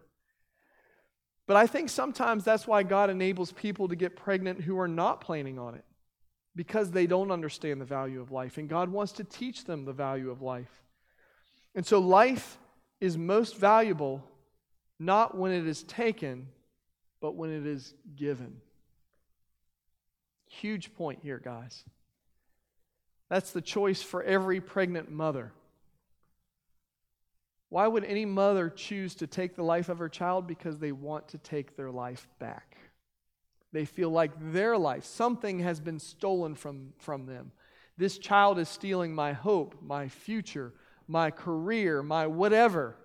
But 1.47 1.57
I 1.57 1.67
think 1.67 1.89
sometimes 1.89 2.43
that's 2.43 2.65
why 2.65 2.83
God 2.83 3.09
enables 3.09 3.51
people 3.51 3.87
to 3.87 3.95
get 3.95 4.15
pregnant 4.15 4.61
who 4.61 4.79
are 4.79 4.87
not 4.87 5.21
planning 5.21 5.59
on 5.59 5.75
it 5.75 5.85
because 6.55 6.91
they 6.91 7.05
don't 7.05 7.31
understand 7.31 7.81
the 7.81 7.85
value 7.85 8.21
of 8.21 8.31
life. 8.31 8.57
And 8.57 8.69
God 8.69 8.89
wants 8.89 9.11
to 9.13 9.23
teach 9.23 9.65
them 9.65 9.85
the 9.85 9.93
value 9.93 10.31
of 10.31 10.41
life. 10.41 10.84
And 11.75 11.85
so 11.85 11.99
life 11.99 12.57
is 13.01 13.17
most 13.17 13.57
valuable 13.57 14.23
not 14.97 15.37
when 15.37 15.51
it 15.51 15.67
is 15.67 15.83
taken, 15.83 16.47
but 17.19 17.35
when 17.35 17.51
it 17.51 17.65
is 17.67 17.93
given. 18.15 18.61
Huge 20.47 20.93
point 20.95 21.19
here, 21.21 21.39
guys. 21.43 21.83
That's 23.29 23.51
the 23.51 23.61
choice 23.61 24.01
for 24.01 24.23
every 24.23 24.61
pregnant 24.61 25.11
mother. 25.11 25.51
Why 27.69 27.87
would 27.87 28.05
any 28.05 28.25
mother 28.25 28.69
choose 28.69 29.15
to 29.15 29.27
take 29.27 29.55
the 29.55 29.63
life 29.63 29.89
of 29.89 29.99
her 29.99 30.07
child? 30.07 30.47
Because 30.47 30.77
they 30.77 30.93
want 30.93 31.27
to 31.29 31.37
take 31.37 31.75
their 31.75 31.91
life 31.91 32.27
back. 32.39 32.77
They 33.73 33.83
feel 33.83 34.09
like 34.09 34.31
their 34.53 34.77
life, 34.77 35.03
something 35.03 35.59
has 35.59 35.81
been 35.81 35.99
stolen 35.99 36.55
from, 36.55 36.93
from 36.99 37.25
them. 37.25 37.51
This 37.97 38.17
child 38.17 38.59
is 38.59 38.69
stealing 38.69 39.13
my 39.13 39.33
hope, 39.33 39.75
my 39.81 40.07
future, 40.07 40.73
my 41.07 41.31
career, 41.31 42.01
my 42.03 42.27
whatever. 42.27 42.97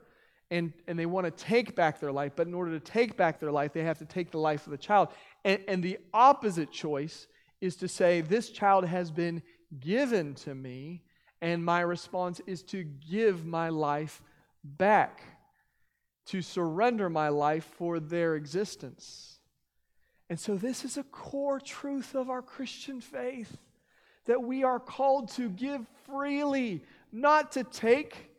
And, 0.51 0.73
and 0.89 0.99
they 0.99 1.07
want 1.07 1.27
to 1.27 1.31
take 1.31 1.77
back 1.77 2.01
their 2.01 2.11
life, 2.11 2.33
but 2.35 2.49
in 2.49 2.55
order 2.55 2.73
to 2.73 2.81
take 2.81 3.17
back 3.17 3.39
their 3.39 3.53
life, 3.53 3.73
they 3.73 3.85
have 3.85 3.99
to 3.99 4.05
take 4.05 4.33
the 4.33 4.39
life 4.39 4.67
of 4.67 4.73
the 4.73 4.79
child. 4.79 5.09
And, 5.45 5.63
and 5.69 5.83
the 5.83 5.99
opposite 6.13 6.73
choice 6.73 7.29
is 7.61 7.77
to 7.77 7.89
say, 7.89 8.21
This 8.21 8.51
child 8.51 8.85
has 8.85 9.13
been 9.13 9.43
given 9.79 10.35
to 10.35 10.55
me, 10.55 11.03
and 11.41 11.65
my 11.65 11.81
response 11.81 12.41
is 12.47 12.63
to 12.65 12.83
give 12.83 13.47
my 13.47 13.69
life 13.69 14.23
back, 14.65 15.23
to 16.27 16.43
surrender 16.43 17.09
my 17.09 17.29
life 17.29 17.65
for 17.77 18.01
their 18.01 18.35
existence. 18.35 19.39
And 20.29 20.39
so, 20.39 20.57
this 20.57 20.85
is 20.85 20.97
a 20.97 21.05
core 21.05 21.61
truth 21.61 22.15
of 22.15 22.29
our 22.29 22.43
Christian 22.43 23.01
faith 23.01 23.57
that 24.27 24.43
we 24.43 24.63
are 24.63 24.79
called 24.79 25.29
to 25.31 25.49
give 25.49 25.87
freely 26.07 26.85
not 27.13 27.53
to 27.53 27.65
take. 27.65 28.31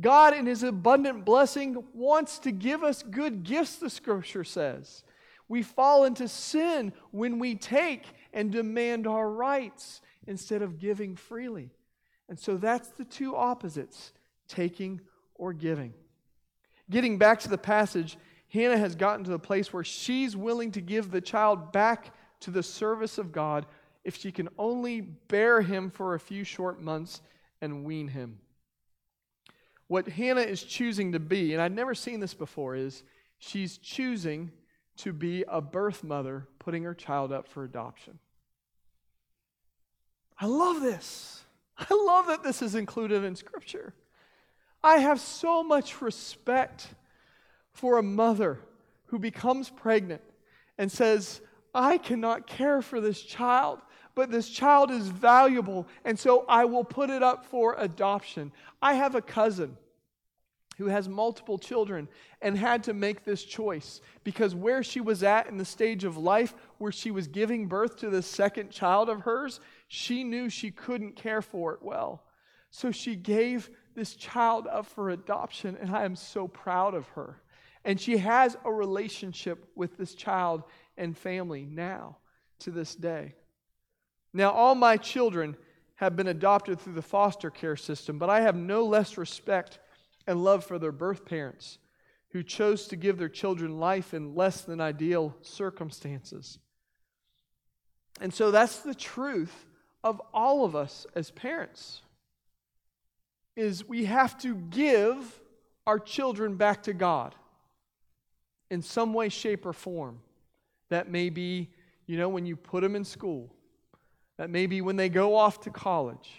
God, 0.00 0.34
in 0.34 0.46
His 0.46 0.62
abundant 0.62 1.24
blessing, 1.24 1.82
wants 1.94 2.38
to 2.40 2.52
give 2.52 2.82
us 2.82 3.02
good 3.02 3.42
gifts, 3.44 3.76
the 3.76 3.90
scripture 3.90 4.44
says. 4.44 5.04
We 5.48 5.62
fall 5.62 6.04
into 6.04 6.28
sin 6.28 6.92
when 7.12 7.38
we 7.38 7.54
take 7.54 8.04
and 8.32 8.50
demand 8.50 9.06
our 9.06 9.30
rights 9.30 10.00
instead 10.26 10.62
of 10.62 10.78
giving 10.78 11.16
freely. 11.16 11.70
And 12.28 12.38
so 12.38 12.56
that's 12.56 12.88
the 12.88 13.04
two 13.04 13.36
opposites 13.36 14.12
taking 14.48 15.00
or 15.34 15.52
giving. 15.52 15.94
Getting 16.90 17.18
back 17.18 17.40
to 17.40 17.48
the 17.48 17.58
passage, 17.58 18.16
Hannah 18.48 18.78
has 18.78 18.94
gotten 18.94 19.24
to 19.24 19.30
the 19.30 19.38
place 19.38 19.72
where 19.72 19.84
she's 19.84 20.36
willing 20.36 20.72
to 20.72 20.80
give 20.80 21.10
the 21.10 21.20
child 21.20 21.72
back 21.72 22.14
to 22.40 22.50
the 22.50 22.62
service 22.62 23.18
of 23.18 23.32
God 23.32 23.66
if 24.04 24.16
she 24.16 24.30
can 24.30 24.48
only 24.58 25.00
bear 25.00 25.60
him 25.60 25.90
for 25.90 26.14
a 26.14 26.20
few 26.20 26.44
short 26.44 26.80
months 26.80 27.22
and 27.60 27.84
wean 27.84 28.08
him. 28.08 28.38
What 29.88 30.08
Hannah 30.08 30.40
is 30.40 30.62
choosing 30.62 31.12
to 31.12 31.20
be, 31.20 31.52
and 31.52 31.62
I'd 31.62 31.74
never 31.74 31.94
seen 31.94 32.20
this 32.20 32.34
before, 32.34 32.74
is 32.74 33.02
she's 33.38 33.78
choosing 33.78 34.50
to 34.98 35.12
be 35.12 35.44
a 35.46 35.60
birth 35.60 36.02
mother 36.02 36.48
putting 36.58 36.82
her 36.84 36.94
child 36.94 37.32
up 37.32 37.46
for 37.48 37.64
adoption. 37.64 38.18
I 40.38 40.46
love 40.46 40.80
this. 40.80 41.44
I 41.78 41.86
love 42.06 42.26
that 42.26 42.42
this 42.42 42.62
is 42.62 42.74
included 42.74 43.24
in 43.24 43.36
Scripture. 43.36 43.94
I 44.82 44.98
have 44.98 45.20
so 45.20 45.62
much 45.62 46.00
respect 46.00 46.88
for 47.72 47.98
a 47.98 48.02
mother 48.02 48.60
who 49.06 49.18
becomes 49.18 49.70
pregnant 49.70 50.22
and 50.78 50.90
says, 50.90 51.40
I 51.74 51.98
cannot 51.98 52.46
care 52.46 52.82
for 52.82 53.00
this 53.00 53.20
child 53.20 53.80
but 54.16 54.30
this 54.30 54.48
child 54.48 54.90
is 54.90 55.08
valuable, 55.08 55.86
and 56.04 56.18
so 56.18 56.44
I 56.48 56.64
will 56.64 56.84
put 56.84 57.10
it 57.10 57.22
up 57.22 57.44
for 57.44 57.76
adoption. 57.78 58.50
I 58.80 58.94
have 58.94 59.14
a 59.14 59.20
cousin 59.20 59.76
who 60.78 60.86
has 60.86 61.08
multiple 61.08 61.58
children 61.58 62.08
and 62.40 62.56
had 62.56 62.82
to 62.84 62.94
make 62.94 63.24
this 63.24 63.44
choice 63.44 64.00
because 64.24 64.54
where 64.54 64.82
she 64.82 65.00
was 65.00 65.22
at 65.22 65.48
in 65.48 65.58
the 65.58 65.64
stage 65.64 66.04
of 66.04 66.16
life 66.16 66.54
where 66.78 66.92
she 66.92 67.10
was 67.10 67.28
giving 67.28 67.66
birth 67.66 67.98
to 67.98 68.10
the 68.10 68.22
second 68.22 68.70
child 68.70 69.10
of 69.10 69.20
hers, 69.20 69.60
she 69.86 70.24
knew 70.24 70.48
she 70.48 70.70
couldn't 70.70 71.14
care 71.14 71.42
for 71.42 71.74
it 71.74 71.82
well. 71.82 72.24
So 72.70 72.90
she 72.90 73.16
gave 73.16 73.70
this 73.94 74.14
child 74.14 74.66
up 74.66 74.86
for 74.86 75.10
adoption, 75.10 75.76
and 75.78 75.94
I 75.94 76.04
am 76.04 76.16
so 76.16 76.48
proud 76.48 76.94
of 76.94 77.06
her. 77.08 77.42
And 77.84 78.00
she 78.00 78.16
has 78.16 78.56
a 78.64 78.72
relationship 78.72 79.66
with 79.74 79.98
this 79.98 80.14
child 80.14 80.64
and 80.96 81.16
family 81.16 81.66
now 81.66 82.16
to 82.60 82.70
this 82.70 82.94
day. 82.94 83.34
Now, 84.36 84.50
all 84.50 84.74
my 84.74 84.98
children 84.98 85.56
have 85.94 86.14
been 86.14 86.28
adopted 86.28 86.78
through 86.78 86.92
the 86.92 87.00
foster 87.00 87.50
care 87.50 87.74
system, 87.74 88.18
but 88.18 88.28
I 88.28 88.42
have 88.42 88.54
no 88.54 88.84
less 88.84 89.16
respect 89.16 89.78
and 90.26 90.44
love 90.44 90.62
for 90.62 90.78
their 90.78 90.92
birth 90.92 91.24
parents 91.24 91.78
who 92.32 92.42
chose 92.42 92.86
to 92.88 92.96
give 92.96 93.16
their 93.16 93.30
children 93.30 93.80
life 93.80 94.12
in 94.12 94.34
less 94.34 94.60
than 94.60 94.78
ideal 94.78 95.34
circumstances. 95.40 96.58
And 98.20 98.32
so 98.32 98.50
that's 98.50 98.80
the 98.80 98.94
truth 98.94 99.64
of 100.04 100.20
all 100.34 100.66
of 100.66 100.76
us 100.76 101.06
as 101.14 101.30
parents 101.30 102.02
is 103.56 103.88
we 103.88 104.04
have 104.04 104.38
to 104.40 104.54
give 104.54 105.40
our 105.86 105.98
children 105.98 106.56
back 106.56 106.82
to 106.82 106.92
God 106.92 107.34
in 108.70 108.82
some 108.82 109.14
way 109.14 109.30
shape 109.30 109.64
or 109.64 109.72
form. 109.72 110.18
That 110.90 111.10
may 111.10 111.30
be, 111.30 111.70
you 112.06 112.18
know, 112.18 112.28
when 112.28 112.44
you 112.44 112.54
put 112.54 112.82
them 112.82 112.94
in 112.94 113.04
school 113.04 113.55
that 114.38 114.50
may 114.50 114.66
be 114.66 114.80
when 114.80 114.96
they 114.96 115.08
go 115.08 115.36
off 115.36 115.60
to 115.62 115.70
college. 115.70 116.30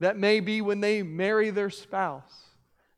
That 0.00 0.18
may 0.18 0.40
be 0.40 0.60
when 0.60 0.80
they 0.80 1.02
marry 1.02 1.50
their 1.50 1.70
spouse. 1.70 2.50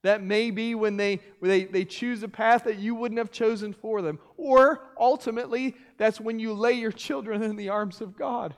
That 0.02 0.22
may 0.22 0.50
be 0.50 0.74
when 0.74 0.96
they, 0.96 1.20
they, 1.40 1.64
they 1.64 1.84
choose 1.84 2.22
a 2.22 2.28
path 2.28 2.64
that 2.64 2.78
you 2.78 2.94
wouldn't 2.94 3.18
have 3.18 3.30
chosen 3.30 3.72
for 3.72 4.02
them. 4.02 4.18
Or 4.36 4.82
ultimately, 4.98 5.76
that's 5.96 6.20
when 6.20 6.40
you 6.40 6.54
lay 6.54 6.72
your 6.72 6.90
children 6.90 7.42
in 7.42 7.56
the 7.56 7.68
arms 7.68 8.00
of 8.00 8.16
God 8.16 8.54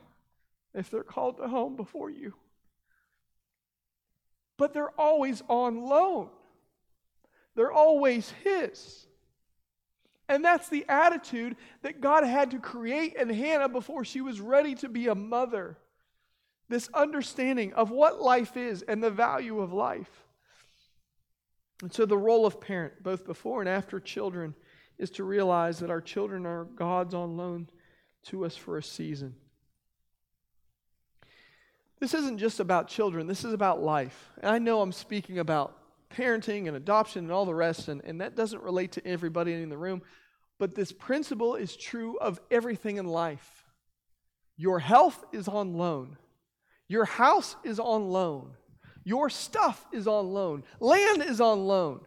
if 0.74 0.90
they're 0.90 1.02
called 1.02 1.36
to 1.38 1.48
home 1.48 1.76
before 1.76 2.10
you. 2.10 2.34
But 4.56 4.72
they're 4.72 4.98
always 5.00 5.42
on 5.48 5.84
loan, 5.84 6.30
they're 7.54 7.72
always 7.72 8.32
His. 8.42 9.06
And 10.34 10.44
that's 10.44 10.68
the 10.68 10.84
attitude 10.88 11.54
that 11.82 12.00
God 12.00 12.24
had 12.24 12.50
to 12.50 12.58
create 12.58 13.14
in 13.14 13.30
Hannah 13.30 13.68
before 13.68 14.04
she 14.04 14.20
was 14.20 14.40
ready 14.40 14.74
to 14.74 14.88
be 14.88 15.06
a 15.06 15.14
mother. 15.14 15.78
This 16.68 16.90
understanding 16.92 17.72
of 17.74 17.92
what 17.92 18.20
life 18.20 18.56
is 18.56 18.82
and 18.82 19.00
the 19.00 19.12
value 19.12 19.60
of 19.60 19.72
life. 19.72 20.10
And 21.82 21.92
so, 21.92 22.04
the 22.04 22.18
role 22.18 22.46
of 22.46 22.60
parent, 22.60 23.00
both 23.00 23.24
before 23.24 23.60
and 23.60 23.68
after 23.68 24.00
children, 24.00 24.56
is 24.98 25.08
to 25.10 25.22
realize 25.22 25.78
that 25.78 25.90
our 25.90 26.00
children 26.00 26.46
are 26.46 26.64
God's 26.64 27.14
on 27.14 27.36
loan 27.36 27.68
to 28.24 28.44
us 28.44 28.56
for 28.56 28.76
a 28.76 28.82
season. 28.82 29.36
This 32.00 32.12
isn't 32.12 32.38
just 32.38 32.58
about 32.58 32.88
children, 32.88 33.28
this 33.28 33.44
is 33.44 33.52
about 33.52 33.80
life. 33.80 34.32
And 34.42 34.50
I 34.50 34.58
know 34.58 34.80
I'm 34.80 34.90
speaking 34.90 35.38
about 35.38 35.78
parenting 36.10 36.66
and 36.66 36.76
adoption 36.76 37.26
and 37.26 37.32
all 37.32 37.44
the 37.44 37.54
rest, 37.54 37.86
and, 37.86 38.02
and 38.04 38.20
that 38.20 38.34
doesn't 38.34 38.64
relate 38.64 38.90
to 38.92 39.06
everybody 39.06 39.52
in 39.52 39.68
the 39.68 39.78
room, 39.78 40.02
but 40.64 40.74
this 40.74 40.92
principle 40.92 41.56
is 41.56 41.76
true 41.76 42.16
of 42.16 42.40
everything 42.50 42.96
in 42.96 43.04
life. 43.04 43.66
Your 44.56 44.78
health 44.78 45.22
is 45.30 45.46
on 45.46 45.74
loan, 45.74 46.16
your 46.88 47.04
house 47.04 47.54
is 47.64 47.78
on 47.78 48.08
loan, 48.08 48.52
your 49.04 49.28
stuff 49.28 49.84
is 49.92 50.06
on 50.06 50.32
loan, 50.32 50.64
land 50.80 51.22
is 51.22 51.38
on 51.38 51.66
loan. 51.66 52.00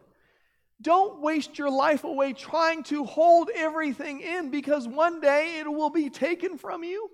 Don't 0.81 1.21
waste 1.21 1.59
your 1.59 1.69
life 1.69 2.03
away 2.03 2.33
trying 2.33 2.81
to 2.85 3.03
hold 3.03 3.51
everything 3.53 4.21
in 4.21 4.49
because 4.49 4.87
one 4.87 5.21
day 5.21 5.59
it 5.59 5.71
will 5.71 5.91
be 5.91 6.09
taken 6.09 6.57
from 6.57 6.83
you, 6.83 7.11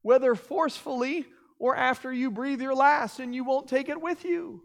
whether 0.00 0.34
forcefully 0.34 1.26
or 1.58 1.76
after 1.76 2.10
you 2.10 2.30
breathe 2.30 2.62
your 2.62 2.74
last, 2.74 3.20
and 3.20 3.34
you 3.34 3.44
won't 3.44 3.68
take 3.68 3.90
it 3.90 4.00
with 4.00 4.24
you. 4.24 4.62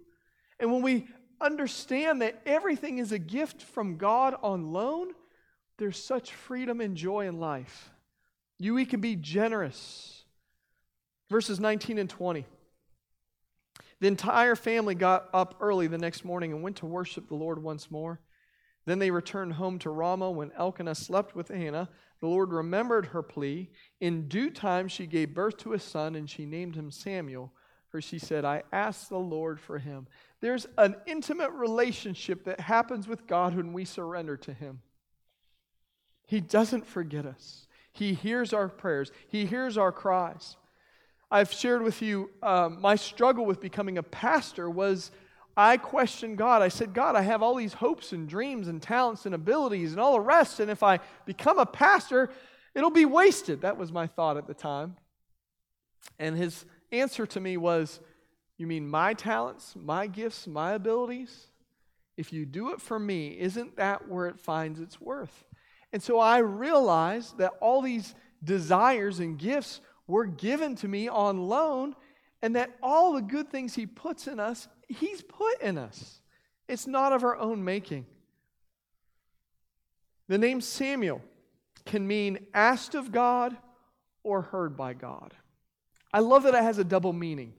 And 0.58 0.72
when 0.72 0.84
we 0.84 1.06
understand 1.42 2.22
that 2.22 2.42
everything 2.46 3.00
is 3.00 3.12
a 3.12 3.20
gift 3.20 3.62
from 3.62 3.98
God 3.98 4.38
on 4.42 4.72
loan, 4.72 5.10
there's 5.84 6.02
such 6.02 6.32
freedom 6.32 6.80
and 6.80 6.96
joy 6.96 7.28
in 7.28 7.42
life. 7.42 7.92
You 8.58 8.76
we 8.76 8.86
can 8.86 9.02
be 9.02 9.18
generous. 9.18 10.24
Verses 11.30 11.60
19 11.60 11.98
and 11.98 12.10
20. 12.10 12.46
The 14.00 14.08
entire 14.08 14.56
family 14.56 14.96
got 14.96 15.28
up 15.34 15.58
early 15.60 15.88
the 15.88 15.98
next 15.98 16.24
morning 16.24 16.54
and 16.54 16.64
went 16.64 16.78
to 16.78 16.86
worship 16.86 17.28
the 17.28 17.36
Lord 17.36 17.62
once 17.62 17.92
more. 17.92 18.22
Then 18.86 19.00
they 19.00 19.12
returned 19.12 19.54
home 19.54 19.78
to 19.80 19.90
Ramah 19.90 20.32
when 20.32 20.54
Elkanah 20.58 20.96
slept 20.96 21.36
with 21.36 21.50
Hannah. 21.50 21.90
The 22.22 22.28
Lord 22.28 22.54
remembered 22.54 23.08
her 23.08 23.22
plea. 23.22 23.70
In 24.00 24.30
due 24.30 24.52
time, 24.52 24.88
she 24.88 25.06
gave 25.06 25.34
birth 25.34 25.58
to 25.58 25.74
a 25.74 25.80
son, 25.80 26.16
and 26.16 26.30
she 26.30 26.46
named 26.46 26.76
him 26.76 26.92
Samuel, 26.92 27.52
for 27.90 28.00
she 28.00 28.20
said, 28.20 28.46
I 28.46 28.64
asked 28.72 29.10
the 29.10 29.18
Lord 29.18 29.60
for 29.60 29.80
him. 29.80 30.08
There's 30.40 30.66
an 30.78 30.96
intimate 31.08 31.52
relationship 31.52 32.46
that 32.46 32.62
happens 32.62 33.06
with 33.06 33.28
God 33.28 33.54
when 33.54 33.74
we 33.74 33.84
surrender 33.84 34.38
to 34.38 34.54
Him. 34.54 34.82
He 36.26 36.40
doesn't 36.40 36.88
forget 36.88 37.26
us, 37.26 37.68
He 37.92 38.14
hears 38.14 38.54
our 38.54 38.70
prayers, 38.70 39.12
He 39.28 39.46
hears 39.46 39.78
our 39.78 39.92
cries. 39.92 40.58
I've 41.30 41.52
shared 41.52 41.82
with 41.82 42.02
you 42.02 42.30
um, 42.44 42.80
my 42.80 42.96
struggle 42.96 43.46
with 43.46 43.60
becoming 43.60 43.98
a 43.98 44.04
pastor 44.04 44.70
was 44.70 45.10
I 45.58 45.78
questioned 45.78 46.38
God. 46.38 46.62
I 46.62 46.68
said, 46.68 46.94
God, 46.94 47.16
I 47.16 47.22
have 47.22 47.42
all 47.42 47.56
these 47.56 47.74
hopes 47.74 48.12
and 48.12 48.28
dreams 48.28 48.68
and 48.68 48.82
talents 48.82 49.26
and 49.26 49.36
abilities 49.36 49.92
and 49.92 50.02
all 50.02 50.14
the 50.14 50.20
rest, 50.20 50.60
and 50.60 50.70
if 50.70 50.84
I 50.84 51.00
become 51.26 51.60
a 51.60 51.66
pastor, 51.66 52.30
it'll 52.74 52.92
be 52.92 53.06
wasted. 53.06 53.62
That 53.62 53.78
was 53.78 53.92
my 53.92 54.08
thought 54.08 54.38
at 54.38 54.48
the 54.48 54.54
time. 54.54 54.96
And 56.20 56.36
his 56.36 56.66
answer 56.92 57.26
to 57.28 57.40
me 57.40 57.58
was, 57.58 58.00
you 58.58 58.68
mean 58.68 58.88
my 58.88 59.14
talents, 59.14 59.76
my 59.76 60.08
gifts, 60.08 60.48
my 60.48 60.74
abilities? 60.74 61.48
If 62.18 62.32
you 62.32 62.46
do 62.46 62.72
it 62.72 62.82
for 62.82 63.00
me, 63.00 63.38
isn't 63.40 63.78
that 63.78 64.08
where 64.08 64.28
it 64.28 64.40
finds 64.40 64.80
its 64.80 65.02
worth? 65.02 65.44
And 65.94 66.02
so 66.02 66.20
I 66.20 66.40
realized 66.40 67.38
that 67.38 67.54
all 67.62 67.82
these 67.82 68.16
desires 68.44 69.20
and 69.20 69.38
gifts 69.38 69.80
were 70.08 70.26
given 70.26 70.76
to 70.78 70.88
me 70.88 71.08
on 71.08 71.48
loan, 71.48 71.96
and 72.42 72.56
that 72.58 72.76
all 72.82 73.14
the 73.14 73.22
good 73.22 73.50
things 73.50 73.76
He 73.76 73.86
puts 73.86 74.28
in 74.28 74.40
us, 74.40 74.68
He's 74.90 75.22
put 75.22 75.62
in 75.62 75.78
us. 75.78 76.20
It's 76.68 76.88
not 76.88 77.14
of 77.14 77.24
our 77.24 77.38
own 77.38 77.64
making. 77.64 78.06
The 80.28 80.38
name 80.38 80.60
Samuel 80.60 81.22
can 81.86 82.08
mean 82.08 82.40
asked 82.54 82.96
of 82.96 83.12
God 83.12 83.56
or 84.24 84.42
heard 84.42 84.76
by 84.76 84.94
God. 84.94 85.34
I 86.12 86.20
love 86.20 86.44
that 86.44 86.56
it 86.56 86.64
has 86.64 86.80
a 86.80 86.84
double 86.84 87.14
meaning. 87.14 87.54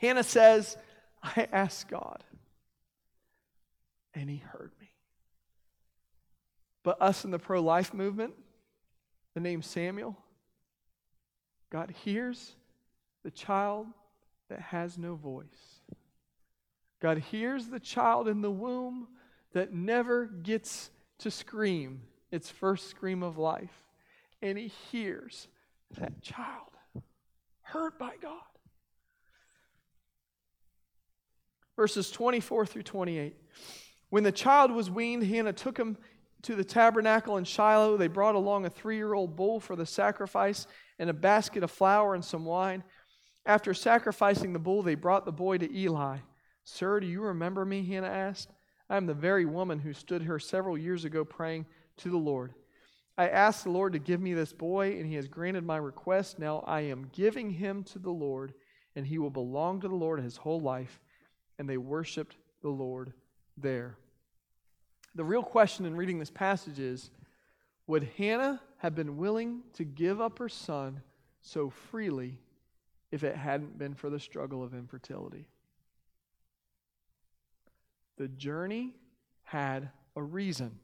Hannah 0.00 0.22
says, 0.22 0.76
I 1.22 1.48
asked 1.52 1.88
God, 1.88 2.22
and 4.14 4.28
he 4.28 4.36
heard. 4.36 4.72
But 6.88 7.02
us 7.02 7.26
in 7.26 7.30
the 7.30 7.38
pro 7.38 7.60
life 7.60 7.92
movement, 7.92 8.32
the 9.34 9.40
name 9.40 9.60
Samuel, 9.60 10.16
God 11.68 11.92
hears 12.02 12.54
the 13.22 13.30
child 13.30 13.88
that 14.48 14.58
has 14.58 14.96
no 14.96 15.14
voice. 15.14 15.82
God 16.98 17.18
hears 17.18 17.66
the 17.66 17.78
child 17.78 18.26
in 18.26 18.40
the 18.40 18.50
womb 18.50 19.06
that 19.52 19.74
never 19.74 20.24
gets 20.24 20.88
to 21.18 21.30
scream 21.30 22.00
its 22.32 22.48
first 22.48 22.88
scream 22.88 23.22
of 23.22 23.36
life. 23.36 23.84
And 24.40 24.56
he 24.56 24.68
hears 24.90 25.46
that 25.98 26.22
child 26.22 26.70
heard 27.60 27.98
by 27.98 28.14
God. 28.22 28.40
verses 31.76 32.10
24 32.10 32.64
through 32.64 32.82
28. 32.82 33.36
When 34.08 34.22
the 34.24 34.32
child 34.32 34.70
was 34.70 34.90
weaned, 34.90 35.24
Hannah 35.24 35.52
took 35.52 35.78
him 35.78 35.98
to 36.42 36.54
the 36.54 36.64
tabernacle 36.64 37.36
in 37.36 37.44
Shiloh. 37.44 37.96
They 37.96 38.08
brought 38.08 38.34
along 38.34 38.64
a 38.64 38.70
three 38.70 38.96
year 38.96 39.14
old 39.14 39.36
bull 39.36 39.60
for 39.60 39.76
the 39.76 39.86
sacrifice 39.86 40.66
and 40.98 41.10
a 41.10 41.14
basket 41.14 41.62
of 41.62 41.70
flour 41.70 42.14
and 42.14 42.24
some 42.24 42.44
wine. 42.44 42.84
After 43.46 43.74
sacrificing 43.74 44.52
the 44.52 44.58
bull, 44.58 44.82
they 44.82 44.94
brought 44.94 45.24
the 45.24 45.32
boy 45.32 45.58
to 45.58 45.76
Eli. 45.76 46.18
Sir, 46.64 47.00
do 47.00 47.06
you 47.06 47.22
remember 47.22 47.64
me? 47.64 47.84
Hannah 47.86 48.08
asked. 48.08 48.50
I 48.90 48.96
am 48.96 49.06
the 49.06 49.14
very 49.14 49.44
woman 49.44 49.78
who 49.78 49.92
stood 49.92 50.22
here 50.22 50.38
several 50.38 50.76
years 50.76 51.04
ago 51.04 51.24
praying 51.24 51.66
to 51.98 52.10
the 52.10 52.16
Lord. 52.16 52.54
I 53.16 53.28
asked 53.28 53.64
the 53.64 53.70
Lord 53.70 53.92
to 53.94 53.98
give 53.98 54.20
me 54.20 54.32
this 54.32 54.52
boy, 54.52 54.92
and 54.98 55.06
he 55.06 55.14
has 55.16 55.28
granted 55.28 55.64
my 55.64 55.76
request. 55.76 56.38
Now 56.38 56.62
I 56.66 56.82
am 56.82 57.10
giving 57.12 57.50
him 57.50 57.82
to 57.84 57.98
the 57.98 58.10
Lord, 58.10 58.54
and 58.94 59.06
he 59.06 59.18
will 59.18 59.30
belong 59.30 59.80
to 59.80 59.88
the 59.88 59.94
Lord 59.94 60.20
his 60.20 60.36
whole 60.36 60.60
life 60.60 61.00
and 61.58 61.68
they 61.68 61.76
worshiped 61.76 62.36
the 62.62 62.68
Lord 62.68 63.12
there. 63.56 63.96
The 65.14 65.24
real 65.24 65.42
question 65.42 65.84
in 65.84 65.96
reading 65.96 66.18
this 66.18 66.30
passage 66.30 66.78
is 66.78 67.10
would 67.86 68.08
Hannah 68.16 68.60
have 68.78 68.94
been 68.94 69.16
willing 69.16 69.62
to 69.74 69.84
give 69.84 70.20
up 70.20 70.38
her 70.38 70.48
son 70.48 71.02
so 71.40 71.70
freely 71.70 72.38
if 73.10 73.24
it 73.24 73.34
hadn't 73.34 73.78
been 73.78 73.94
for 73.94 74.10
the 74.10 74.20
struggle 74.20 74.62
of 74.62 74.74
infertility? 74.74 75.48
The 78.18 78.28
journey 78.28 78.94
had 79.44 79.90
a 80.14 80.22
reason. 80.22 80.78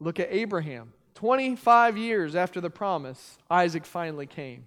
Look 0.00 0.18
at 0.18 0.28
Abraham. 0.30 0.92
25 1.14 1.96
years 1.96 2.34
after 2.34 2.60
the 2.60 2.70
promise, 2.70 3.38
Isaac 3.50 3.84
finally 3.84 4.26
came. 4.26 4.66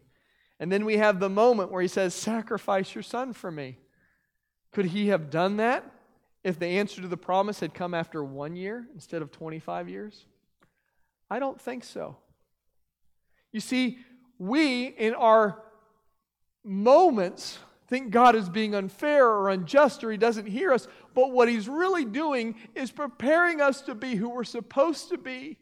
And 0.60 0.72
then 0.72 0.86
we 0.86 0.98
have 0.98 1.20
the 1.20 1.30
moment 1.30 1.72
where 1.72 1.82
he 1.82 1.88
says, 1.88 2.14
Sacrifice 2.14 2.94
your 2.94 3.04
son 3.04 3.34
for 3.34 3.52
me. 3.52 3.78
Could 4.72 4.86
he 4.86 5.08
have 5.08 5.30
done 5.30 5.58
that 5.58 5.84
if 6.44 6.58
the 6.58 6.68
answer 6.68 7.02
to 7.02 7.08
the 7.08 7.18
promise 7.18 7.60
had 7.60 7.74
come 7.74 7.94
after 7.94 8.24
one 8.24 8.56
year 8.56 8.88
instead 8.94 9.22
of 9.22 9.32
25 9.32 9.90
years? 9.90 10.26
I 11.30 11.40
don't 11.40 11.60
think 11.60 11.84
so. 11.84 12.18
You 13.52 13.60
see, 13.60 14.00
we 14.38 14.86
in 14.86 15.14
our 15.14 15.62
moments 16.64 17.60
think 17.88 18.12
God 18.12 18.36
is 18.36 18.50
being 18.50 18.74
unfair 18.74 19.28
or 19.28 19.50
unjust 19.50 20.04
or 20.04 20.12
he 20.12 20.18
doesn't 20.18 20.46
hear 20.46 20.72
us, 20.72 20.88
but 21.14 21.32
what 21.32 21.50
he's 21.50 21.68
really 21.68 22.06
doing 22.06 22.56
is 22.74 22.92
preparing 22.92 23.60
us 23.60 23.82
to 23.82 23.96
be 23.96 24.16
who 24.16 24.30
we're 24.30 24.44
supposed 24.44 25.10
to 25.10 25.18
be 25.18 25.58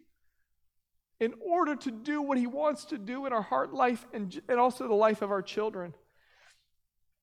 in 1.20 1.34
order 1.42 1.76
to 1.76 1.92
do 1.92 2.22
what 2.22 2.38
he 2.38 2.48
wants 2.48 2.86
to 2.86 2.98
do 2.98 3.26
in 3.26 3.34
our 3.34 3.42
heart 3.42 3.74
life 3.74 4.08
and, 4.14 4.42
and 4.48 4.60
also 4.60 4.88
the 4.88 4.94
life 4.94 5.22
of 5.22 5.32
our 5.32 5.42
children. 5.42 5.94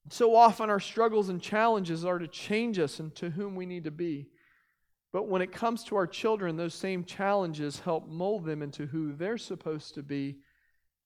So 0.08 0.36
often 0.36 0.70
our 0.70 0.80
struggles 0.80 1.28
and 1.28 1.40
challenges 1.40 2.04
are 2.04 2.18
to 2.18 2.28
change 2.28 2.78
us 2.78 3.00
into 3.00 3.30
whom 3.30 3.56
we 3.56 3.66
need 3.66 3.84
to 3.84 3.90
be. 3.90 4.28
But 5.12 5.28
when 5.28 5.42
it 5.42 5.50
comes 5.50 5.82
to 5.84 5.96
our 5.96 6.06
children, 6.06 6.56
those 6.56 6.74
same 6.74 7.04
challenges 7.04 7.80
help 7.80 8.08
mold 8.08 8.44
them 8.44 8.62
into 8.62 8.86
who 8.86 9.12
they're 9.14 9.38
supposed 9.38 9.94
to 9.94 10.02
be 10.02 10.36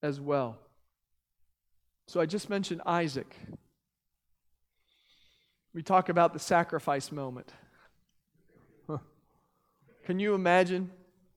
as 0.02 0.20
well. 0.20 0.58
So 2.08 2.20
I 2.20 2.26
just 2.26 2.50
mentioned 2.50 2.82
Isaac. 2.84 3.36
We 5.72 5.82
talk 5.82 6.08
about 6.08 6.32
the 6.32 6.40
sacrifice 6.40 7.12
moment. 7.12 7.52
Huh. 8.88 8.98
Can 10.04 10.18
you 10.18 10.34
imagine 10.34 10.90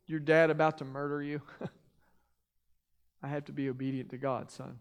your 0.07 0.19
dad 0.19 0.49
about 0.49 0.79
to 0.79 0.85
murder 0.85 1.21
you? 1.21 1.41
I 3.23 3.27
have 3.27 3.45
to 3.45 3.51
be 3.51 3.69
obedient 3.69 4.09
to 4.09 4.17
God, 4.17 4.49
son. 4.49 4.79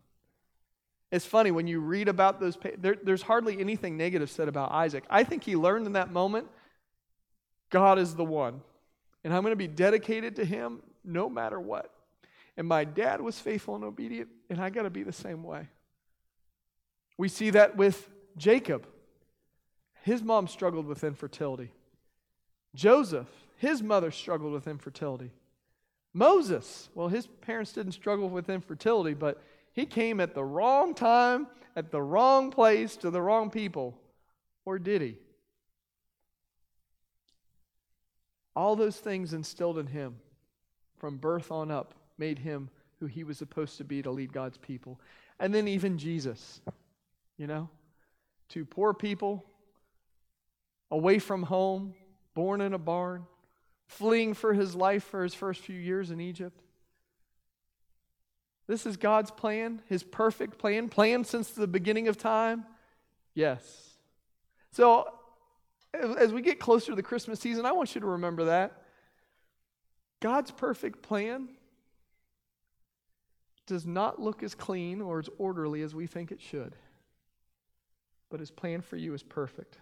It's 1.13 1.27
funny 1.27 1.51
when 1.51 1.67
you 1.67 1.79
read 1.79 2.09
about 2.09 2.41
those, 2.41 2.57
there, 2.79 2.97
there's 3.01 3.23
hardly 3.23 3.61
anything 3.61 3.99
negative 3.99 4.31
said 4.31 4.49
about 4.49 4.73
Isaac. 4.73 5.05
I 5.11 5.25
think 5.25 5.45
he 5.45 5.55
learned 5.55 5.87
in 5.87 5.93
that 5.93 6.11
moment 6.11 6.49
God 7.71 7.99
is 7.99 8.15
the 8.15 8.25
one. 8.25 8.63
And 9.23 9.33
I'm 9.33 9.43
going 9.43 9.53
to 9.53 9.57
be 9.57 9.69
dedicated 9.69 10.37
to 10.37 10.45
him 10.45 10.83
no 11.05 11.29
matter 11.29 11.61
what. 11.61 11.91
And 12.57 12.67
my 12.67 12.85
dad 12.85 13.21
was 13.21 13.39
faithful 13.39 13.75
and 13.75 13.85
obedient, 13.85 14.29
and 14.51 14.61
I 14.61 14.69
got 14.69 14.83
to 14.83 14.91
be 14.91 15.03
the 15.03 15.13
same 15.13 15.43
way. 15.43 15.69
We 17.17 17.29
see 17.29 17.51
that 17.51 17.77
with 17.77 18.11
Jacob. 18.37 18.87
His 20.03 20.23
mom 20.23 20.49
struggled 20.49 20.87
with 20.87 21.05
infertility. 21.05 21.71
Joseph, 22.75 23.29
his 23.57 23.83
mother 23.83 24.11
struggled 24.11 24.53
with 24.53 24.67
infertility. 24.67 25.31
Moses, 26.13 26.91
well, 26.95 27.09
his 27.09 27.27
parents 27.27 27.73
didn't 27.73 27.93
struggle 27.93 28.29
with 28.29 28.51
infertility, 28.51 29.15
but 29.15 29.43
he 29.73 29.87
came 29.87 30.21
at 30.21 30.35
the 30.35 30.45
wrong 30.45 30.95
time, 30.95 31.47
at 31.75 31.91
the 31.91 32.03
wrong 32.03 32.51
place, 32.51 32.97
to 32.99 33.11
the 33.11 33.23
wrong 33.23 33.51
people. 33.51 33.99
Or 34.65 34.79
did 34.79 35.03
he? 35.03 35.17
All 38.55 38.77
those 38.77 38.97
things 38.97 39.33
instilled 39.33 39.79
in 39.79 39.87
him 39.87 40.17
from 40.99 41.17
birth 41.17 41.51
on 41.51 41.71
up 41.71 41.95
made 42.19 42.39
him 42.39 42.69
who 43.01 43.07
he 43.07 43.25
was 43.25 43.39
supposed 43.39 43.79
to 43.79 43.85
be 43.85 44.03
to 44.03 44.11
lead 44.11 44.33
God's 44.33 44.59
people. 44.59 45.01
And 45.41 45.55
then 45.55 45.67
even 45.67 45.99
Jesus, 45.99 46.61
you 47.37 47.47
know, 47.47 47.69
to 48.51 48.65
poor 48.65 48.93
people, 48.93 49.45
away 50.91 51.19
from 51.19 51.43
home, 51.43 51.95
born 52.35 52.61
in 52.61 52.75
a 52.75 52.79
barn, 52.79 53.27
fleeing 53.87 54.35
for 54.35 54.53
his 54.53 54.75
life 54.75 55.03
for 55.05 55.23
his 55.23 55.35
first 55.35 55.63
few 55.63 55.79
years 55.79 56.11
in 56.11 56.21
Egypt. 56.21 56.62
This 58.73 58.87
is 58.87 58.97
God's 58.97 59.31
plan, 59.31 59.83
his 59.91 60.03
perfect 60.03 60.57
plan, 60.57 60.89
planned 60.89 61.27
since 61.27 61.51
the 61.51 61.67
beginning 61.67 62.09
of 62.09 62.17
time? 62.17 62.65
Yes. 63.35 63.99
So, 64.71 65.13
as 65.93 66.33
we 66.33 66.41
get 66.41 66.59
closer 66.59 66.87
to 66.87 66.97
the 66.97 67.03
Christmas 67.03 67.39
season, 67.39 67.67
I 67.67 67.73
want 67.73 67.95
you 67.95 68.01
to 68.01 68.07
remember 68.07 68.47
that. 68.47 68.81
God's 70.21 70.51
perfect 70.53 71.03
plan 71.03 71.51
does 73.67 73.85
not 73.85 74.19
look 74.19 74.43
as 74.43 74.55
clean 74.55 75.03
or 75.03 75.19
as 75.19 75.29
orderly 75.37 75.83
as 75.83 75.95
we 75.95 76.07
think 76.07 76.33
it 76.33 76.41
should, 76.41 76.75
but 78.31 78.41
his 78.41 78.51
plan 78.51 78.81
for 78.81 78.97
you 78.97 79.13
is 79.13 79.23
perfect. 79.23 79.77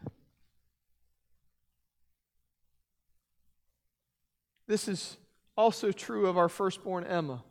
This 4.67 4.89
is 4.89 5.17
also 5.57 5.93
true 5.93 6.27
of 6.27 6.37
our 6.37 6.49
firstborn 6.49 7.05
Emma. 7.05 7.45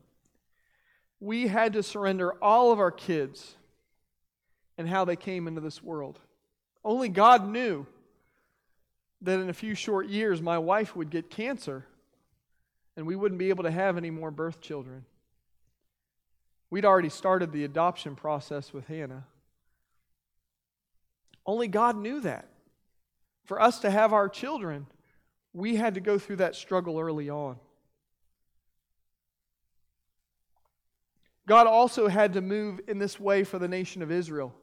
We 1.19 1.47
had 1.47 1.73
to 1.73 1.83
surrender 1.83 2.33
all 2.43 2.71
of 2.71 2.79
our 2.79 2.91
kids 2.91 3.55
and 4.77 4.87
how 4.87 5.05
they 5.05 5.15
came 5.15 5.47
into 5.47 5.61
this 5.61 5.83
world. 5.83 6.19
Only 6.83 7.09
God 7.09 7.47
knew 7.47 7.85
that 9.21 9.39
in 9.39 9.49
a 9.49 9.53
few 9.53 9.75
short 9.75 10.07
years 10.07 10.41
my 10.41 10.57
wife 10.57 10.95
would 10.95 11.09
get 11.09 11.29
cancer 11.29 11.85
and 12.95 13.05
we 13.05 13.15
wouldn't 13.15 13.39
be 13.39 13.49
able 13.49 13.63
to 13.63 13.71
have 13.71 13.97
any 13.97 14.09
more 14.09 14.31
birth 14.31 14.61
children. 14.61 15.05
We'd 16.69 16.85
already 16.85 17.09
started 17.09 17.51
the 17.51 17.63
adoption 17.63 18.15
process 18.15 18.71
with 18.71 18.87
Hannah. 18.87 19.25
Only 21.45 21.67
God 21.67 21.97
knew 21.97 22.19
that. 22.21 22.47
For 23.45 23.61
us 23.61 23.79
to 23.79 23.89
have 23.89 24.13
our 24.13 24.29
children, 24.29 24.85
we 25.53 25.75
had 25.75 25.95
to 25.95 25.99
go 25.99 26.19
through 26.19 26.35
that 26.37 26.55
struggle 26.55 26.99
early 26.99 27.29
on. 27.29 27.57
God 31.49 31.65
also 31.65 32.07
had 32.07 32.33
to 32.33 32.41
move 32.41 32.79
in 32.87 32.99
this 32.99 33.19
way 33.19 33.43
for 33.43 33.57
the 33.57 33.67
nation 33.67 34.03
of 34.03 34.11
Israel. 34.11 34.53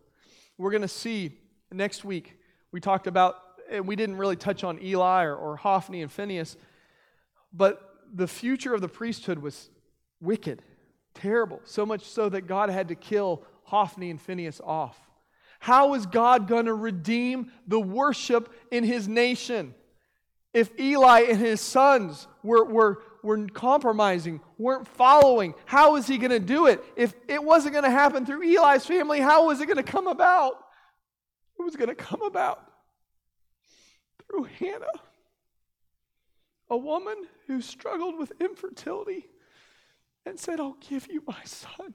We're 0.57 0.71
going 0.71 0.83
to 0.83 0.89
see 0.89 1.37
next 1.73 2.05
week. 2.05 2.39
We 2.71 2.81
talked 2.81 3.09
about, 3.09 3.35
and 3.69 3.89
we 3.89 3.97
didn't 3.97 4.19
really 4.19 4.37
touch 4.37 4.63
on 4.63 4.81
Eli 4.81 5.25
or, 5.25 5.35
or 5.35 5.57
Hophni 5.57 6.01
and 6.03 6.13
Phineas, 6.13 6.57
but 7.53 7.83
the 8.15 8.29
future 8.29 8.73
of 8.73 8.83
the 8.83 8.89
priesthood 8.89 9.41
was 9.41 9.69
wicked, 10.21 10.63
terrible, 11.13 11.61
so 11.65 11.85
much 11.85 12.05
so 12.05 12.29
that 12.29 12.43
God 12.43 12.71
had 12.71 12.87
to 12.87 12.95
kill 12.95 13.43
Hophni 13.65 14.09
and 14.09 14.21
Phineas 14.21 14.61
off. 14.63 14.97
How 15.59 15.95
is 15.95 16.07
God 16.07 16.47
going 16.47 16.67
to 16.67 16.75
redeem 16.75 17.51
the 17.67 17.81
worship 17.81 18.55
in 18.71 18.85
his 18.85 19.09
nation? 19.09 19.75
If 20.55 20.71
Eli 20.79 21.23
and 21.23 21.41
his 21.41 21.61
sons 21.61 22.29
were, 22.45 22.65
were, 22.65 23.03
were 23.27 23.47
compromising, 23.49 24.41
weren't 24.57 24.89
following, 24.89 25.55
how 25.67 25.97
is 25.97 26.07
he 26.07 26.17
going 26.17 26.31
to 26.31 26.41
do 26.41 26.67
it? 26.67 26.83
If 26.97 27.15
it 27.29 27.43
wasn't 27.43 27.75
going 27.75 27.85
to 27.85 27.91
happen 27.91 28.25
through 28.25 28.43
Eli's 28.43 28.87
family, 28.87 29.21
how 29.21 29.47
was 29.47 29.61
it 29.61 29.67
going 29.67 29.77
to 29.77 29.83
come 29.83 30.07
about? 30.07 30.55
It 31.59 31.63
was 31.63 31.77
going 31.77 31.89
to 31.89 31.95
come 31.95 32.23
about 32.23 32.63
through 34.27 34.45
Hannah, 34.45 34.87
a 36.71 36.77
woman 36.77 37.17
who 37.47 37.61
struggled 37.61 38.19
with 38.19 38.33
infertility 38.41 39.27
and 40.25 40.39
said, 40.39 40.61
I'll 40.61 40.77
give 40.89 41.09
you 41.11 41.23
my 41.27 41.43
son. 41.45 41.95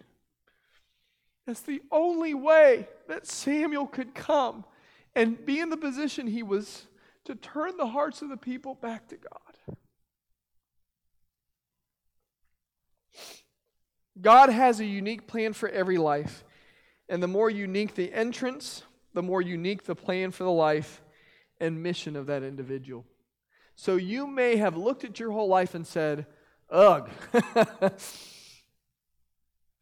That's 1.48 1.62
the 1.62 1.82
only 1.92 2.34
way 2.34 2.88
that 3.08 3.28
Samuel 3.28 3.88
could 3.88 4.14
come 4.14 4.64
and 5.16 5.44
be 5.46 5.60
in 5.60 5.70
the 5.70 5.78
position 5.78 6.28
he 6.28 6.44
was 6.44 6.88
to 7.26 7.36
turn 7.36 7.78
the 7.78 7.88
hearts 7.88 8.22
of 8.22 8.30
the 8.30 8.38
people 8.38 8.76
back 8.76 9.08
to 9.10 9.18
God. 9.18 9.51
God 14.22 14.50
has 14.50 14.80
a 14.80 14.86
unique 14.86 15.28
plan 15.28 15.54
for 15.54 15.68
every 15.70 15.98
life. 15.98 16.44
And 17.10 17.22
the 17.22 17.28
more 17.28 17.50
unique 17.50 17.96
the 17.96 18.14
entrance, 18.14 18.84
the 19.14 19.24
more 19.24 19.42
unique 19.42 19.84
the 19.84 19.96
plan 19.96 20.32
for 20.32 20.44
the 20.44 20.52
life 20.52 21.02
and 21.60 21.84
mission 21.84 22.16
of 22.16 22.28
that 22.28 22.44
individual. 22.44 23.06
So 23.76 23.96
you 23.96 24.28
may 24.28 24.58
have 24.58 24.78
looked 24.78 25.04
at 25.04 25.20
your 25.20 25.32
whole 25.32 25.48
life 25.48 25.76
and 25.76 25.86
said, 25.86 26.26
Ugh, 26.70 27.10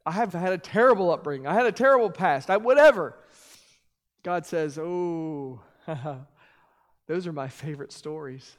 I 0.05 0.11
have 0.11 0.33
had 0.33 0.53
a 0.53 0.57
terrible 0.57 1.11
upbringing. 1.11 1.45
I 1.45 1.53
had 1.53 1.67
a 1.67 1.71
terrible 1.71 2.09
past. 2.09 2.49
I, 2.49 2.57
whatever. 2.57 3.15
God 4.23 4.45
says, 4.45 4.79
Oh, 4.79 5.61
those 7.07 7.27
are 7.27 7.33
my 7.33 7.47
favorite 7.47 7.91
stories. 7.91 8.57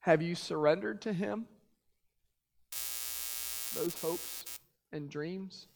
Have 0.00 0.22
you 0.22 0.34
surrendered 0.34 1.02
to 1.02 1.12
Him? 1.12 1.46
Those 3.74 3.94
hopes 4.00 4.44
and 4.92 5.08
dreams? 5.10 5.66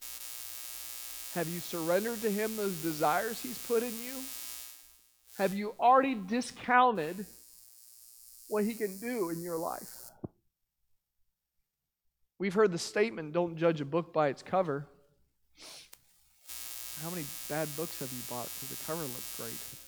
Have 1.34 1.48
you 1.48 1.60
surrendered 1.60 2.20
to 2.22 2.30
Him 2.30 2.56
those 2.56 2.80
desires 2.82 3.40
He's 3.40 3.58
put 3.58 3.82
in 3.82 3.92
you? 4.02 4.14
Have 5.38 5.54
you 5.54 5.74
already 5.80 6.14
discounted 6.14 7.26
what 8.48 8.64
He 8.64 8.74
can 8.74 8.98
do 8.98 9.30
in 9.30 9.40
your 9.40 9.58
life? 9.58 10.10
We've 12.38 12.54
heard 12.54 12.72
the 12.72 12.78
statement 12.78 13.32
don't 13.32 13.56
judge 13.56 13.80
a 13.80 13.84
book 13.84 14.12
by 14.12 14.28
its 14.28 14.42
cover. 14.42 14.86
How 17.02 17.10
many 17.10 17.24
bad 17.48 17.68
books 17.76 17.98
have 18.00 18.12
you 18.12 18.18
bought 18.28 18.44
because 18.44 18.76
the 18.76 18.84
cover 18.86 19.02
looks 19.02 19.36
great? 19.36 19.80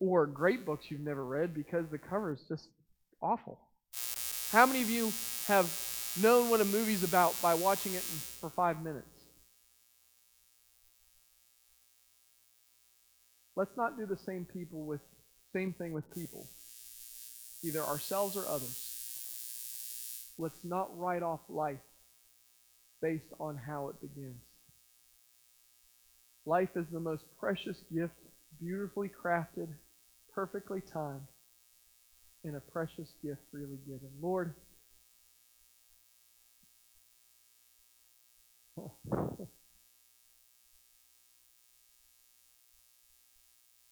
or 0.00 0.26
great 0.26 0.64
books 0.64 0.90
you've 0.90 1.00
never 1.00 1.24
read 1.24 1.54
because 1.54 1.88
the 1.88 1.98
cover 1.98 2.32
is 2.32 2.40
just 2.48 2.68
awful. 3.22 3.58
How 4.50 4.66
many 4.66 4.82
of 4.82 4.90
you 4.90 5.12
have 5.46 5.66
known 6.20 6.50
what 6.50 6.60
a 6.60 6.64
movie's 6.64 7.04
about 7.04 7.34
by 7.42 7.54
watching 7.54 7.94
it 7.94 8.02
for 8.02 8.50
five 8.50 8.82
minutes? 8.82 9.06
Let's 13.56 13.76
not 13.76 13.96
do 13.96 14.06
the 14.06 14.18
same 14.26 14.44
people 14.44 14.84
with 14.84 15.00
same 15.52 15.72
thing 15.72 15.92
with 15.92 16.12
people, 16.12 16.46
either 17.62 17.80
ourselves 17.80 18.36
or 18.36 18.44
others. 18.48 18.90
Let's 20.36 20.58
not 20.64 20.98
write 20.98 21.22
off 21.22 21.40
life 21.48 21.78
based 23.00 23.32
on 23.38 23.56
how 23.56 23.88
it 23.88 24.00
begins. 24.00 24.42
Life 26.44 26.70
is 26.74 26.86
the 26.92 27.00
most 27.00 27.22
precious 27.38 27.76
gift, 27.94 28.14
beautifully 28.60 29.08
crafted, 29.08 29.68
perfectly 30.34 30.80
timed, 30.92 31.28
and 32.42 32.56
a 32.56 32.60
precious 32.60 33.08
gift 33.22 33.40
freely 33.52 33.78
given. 33.86 34.10
Lord, 34.20 34.54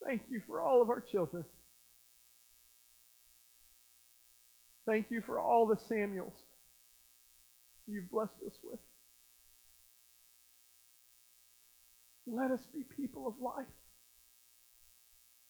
thank 0.04 0.22
you 0.30 0.40
for 0.46 0.60
all 0.60 0.82
of 0.82 0.90
our 0.90 1.00
children. 1.00 1.44
Thank 4.86 5.06
you 5.10 5.22
for 5.24 5.38
all 5.38 5.66
the 5.66 5.78
Samuels 5.88 6.34
you've 7.86 8.10
blessed 8.10 8.32
us 8.46 8.54
with. 8.62 8.80
Let 12.26 12.50
us 12.50 12.60
be 12.72 12.84
people 12.96 13.26
of 13.26 13.34
life 13.40 13.66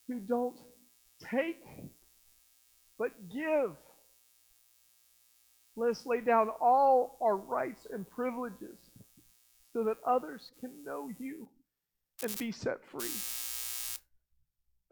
who 0.09 0.19
don't 0.19 0.59
take, 1.31 1.63
but 2.99 3.11
give. 3.33 3.77
Let 5.77 5.91
us 5.91 6.03
lay 6.05 6.21
down 6.21 6.49
all 6.61 7.19
our 7.23 7.37
rights 7.37 7.87
and 7.91 8.09
privileges 8.09 8.79
so 9.73 9.85
that 9.85 9.97
others 10.07 10.53
can 10.61 10.71
know 10.85 11.11
you 11.19 11.49
and 12.23 12.39
be 12.39 12.53
set 12.53 12.85
free. 12.85 13.09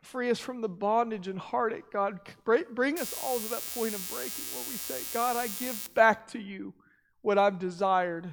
Free 0.02 0.30
us 0.30 0.40
from 0.40 0.60
the 0.60 0.68
bondage 0.68 1.28
and 1.28 1.38
heartache, 1.38 1.90
God. 1.92 2.20
Bring 2.44 2.98
us 2.98 3.22
all 3.22 3.38
to 3.38 3.48
that 3.50 3.62
point 3.74 3.94
of 3.94 4.10
breaking 4.10 4.44
where 4.54 4.64
we 4.68 4.76
say, 4.76 5.00
God, 5.12 5.36
I 5.36 5.48
give 5.58 5.90
back 5.94 6.28
to 6.28 6.40
you 6.40 6.72
what 7.20 7.38
I've 7.38 7.58
desired. 7.58 8.32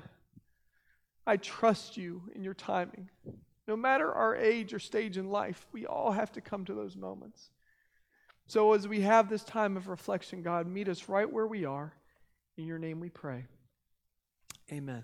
I 1.26 1.38
trust 1.38 1.98
you 1.98 2.24
in 2.34 2.44
your 2.44 2.54
timing. 2.54 3.10
No 3.68 3.76
matter 3.76 4.12
our 4.12 4.36
age 4.36 4.74
or 4.74 4.80
stage 4.80 5.18
in 5.18 5.30
life, 5.30 5.68
we 5.74 5.86
all 5.86 6.12
have 6.12 6.32
to 6.34 6.42
come 6.42 6.64
to 6.66 6.74
those 6.74 6.96
moments. 6.96 7.50
So, 8.48 8.72
as 8.72 8.88
we 8.88 9.02
have 9.02 9.30
this 9.30 9.44
time 9.44 9.76
of 9.76 9.90
reflection, 9.90 10.42
God, 10.42 10.68
meet 10.68 10.88
us 10.88 11.10
right 11.10 11.30
where 11.30 11.48
we 11.48 11.66
are. 11.66 11.94
In 12.58 12.66
your 12.66 12.80
name 12.80 13.02
we 13.02 13.10
pray. 13.10 13.46
Amen. 14.72 15.04